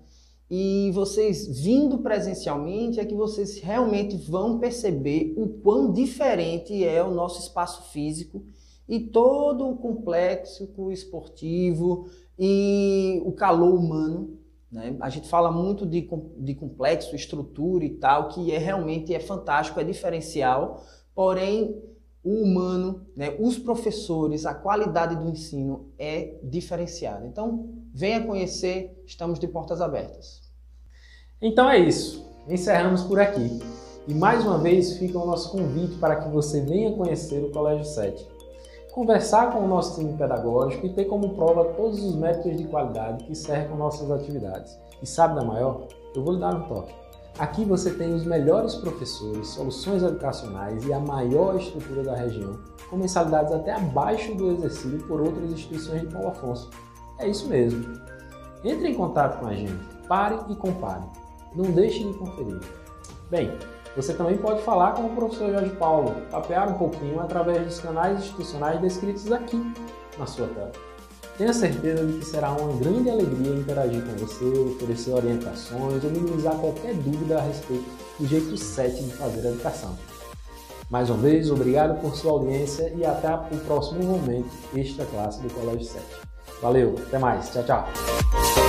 E 0.50 0.90
vocês 0.94 1.48
vindo 1.62 1.98
presencialmente 1.98 3.00
é 3.00 3.06
que 3.06 3.16
vocês 3.16 3.60
realmente 3.60 4.16
vão 4.16 4.58
perceber 4.58 5.34
o 5.36 5.50
quão 5.50 5.92
diferente 5.92 6.86
é 6.86 7.04
o 7.04 7.14
nosso 7.14 7.42
espaço 7.42 7.92
físico 7.92 8.46
e 8.88 9.02
todo 9.02 9.68
o 9.68 9.78
complexo 9.78 10.70
esportivo 10.92 12.08
e 12.40 13.22
o 13.26 13.34
calor 13.34 13.74
humano. 13.74 14.38
Né? 14.72 14.96
A 15.02 15.10
gente 15.10 15.28
fala 15.28 15.52
muito 15.52 15.86
de, 15.86 16.08
de 16.38 16.56
complexo, 16.56 17.16
estrutura 17.16 17.84
e 17.84 17.90
tal, 17.90 18.30
que 18.30 18.52
é 18.52 18.58
realmente 18.58 19.14
é 19.14 19.20
fantástico, 19.20 19.80
é 19.80 19.84
diferencial, 19.84 20.84
porém 21.14 21.93
o 22.24 22.42
humano, 22.42 23.06
né, 23.16 23.36
os 23.38 23.58
professores, 23.58 24.46
a 24.46 24.54
qualidade 24.54 25.16
do 25.16 25.30
ensino 25.30 25.92
é 26.00 26.40
diferenciada. 26.44 27.28
Então, 27.28 27.70
venha 27.94 28.26
conhecer, 28.26 29.04
estamos 29.06 29.38
de 29.38 29.48
portas 29.48 29.82
abertas. 29.82 30.42
Então 31.42 31.70
é 31.70 31.78
isso, 31.78 32.26
encerramos 32.48 33.04
por 33.04 33.20
aqui. 33.20 33.60
E 34.08 34.14
mais 34.14 34.46
uma 34.46 34.58
vez 34.58 34.98
fica 34.98 35.20
o 35.20 35.26
nosso 35.26 35.52
convite 35.52 35.96
para 35.98 36.16
que 36.18 36.30
você 36.30 36.62
venha 36.62 36.96
conhecer 36.96 37.44
o 37.44 37.52
Colégio 37.52 37.86
7. 37.86 38.26
Conversar 38.94 39.52
com 39.52 39.60
o 39.60 39.68
nosso 39.68 40.00
time 40.00 40.16
pedagógico 40.18 40.86
e 40.86 40.94
ter 40.94 41.06
como 41.06 41.36
prova 41.36 41.74
todos 41.74 42.04
os 42.04 42.16
métodos 42.16 42.58
de 42.58 42.66
qualidade 42.66 43.24
que 43.24 43.36
cercam 43.36 43.76
nossas 43.76 44.12
atividades. 44.12 44.78
E 45.02 45.06
sabe 45.06 45.36
da 45.36 45.44
maior? 45.44 45.88
Eu 46.16 46.24
vou 46.24 46.34
lhe 46.34 46.40
dar 46.40 46.56
um 46.56 46.68
toque. 46.68 47.03
Aqui 47.40 47.66
você 47.66 47.92
tem 47.92 48.14
os 48.14 48.26
melhores 48.26 48.76
professores, 48.76 49.48
soluções 49.48 50.04
educacionais 50.04 50.86
e 50.86 50.94
a 50.94 51.00
maior 51.00 51.56
estrutura 51.56 52.04
da 52.04 52.16
região, 52.16 52.60
com 52.90 52.96
mensalidades 52.96 53.52
até 53.52 53.74
abaixo 53.74 54.36
do 54.36 54.52
exercício 54.52 55.00
por 55.08 55.20
outras 55.20 55.52
instituições 55.52 56.02
de 56.02 56.08
Paulo 56.08 56.28
Afonso. 56.28 56.70
É 57.18 57.28
isso 57.28 57.48
mesmo. 57.48 58.00
Entre 58.64 58.88
em 58.88 58.94
contato 58.94 59.40
com 59.40 59.48
a 59.48 59.54
gente, 59.54 59.84
pare 60.08 60.38
e 60.48 60.56
compare. 60.56 61.04
Não 61.56 61.72
deixe 61.72 62.04
de 62.04 62.14
conferir. 62.14 62.60
Bem, 63.32 63.58
você 63.96 64.14
também 64.14 64.38
pode 64.38 64.62
falar 64.62 64.94
com 64.94 65.08
o 65.08 65.16
professor 65.16 65.52
Jorge 65.52 65.72
Paulo, 65.72 66.16
papear 66.30 66.70
um 66.70 66.78
pouquinho 66.78 67.20
através 67.20 67.66
dos 67.66 67.80
canais 67.80 68.20
institucionais 68.20 68.80
descritos 68.80 69.32
aqui 69.32 69.74
na 70.20 70.28
sua 70.28 70.48
tela. 70.50 70.72
Tenha 71.38 71.52
certeza 71.52 72.06
de 72.06 72.20
que 72.20 72.26
será 72.26 72.52
uma 72.52 72.78
grande 72.78 73.10
alegria 73.10 73.56
interagir 73.56 74.04
com 74.04 74.14
você, 74.18 74.46
oferecer 74.46 75.12
orientações 75.12 76.04
ou 76.04 76.12
minimizar 76.12 76.56
qualquer 76.58 76.94
dúvida 76.94 77.40
a 77.40 77.42
respeito 77.42 77.86
do 78.20 78.28
jeito 78.28 78.56
certo 78.56 79.04
de 79.04 79.14
fazer 79.14 79.48
a 79.48 79.50
educação. 79.50 79.98
Mais 80.92 81.10
uma 81.10 81.18
vez, 81.18 81.50
obrigado 81.50 82.00
por 82.02 82.16
sua 82.16 82.34
audiência 82.34 82.94
e 82.96 83.04
até 83.04 83.34
o 83.34 83.60
próximo 83.66 84.04
momento 84.04 84.50
extra 84.76 85.06
classe 85.06 85.42
do 85.42 85.52
Colégio 85.52 85.86
7. 85.86 86.06
Valeu, 86.62 86.96
até 87.08 87.18
mais, 87.18 87.50
tchau, 87.52 87.64
tchau. 87.64 88.63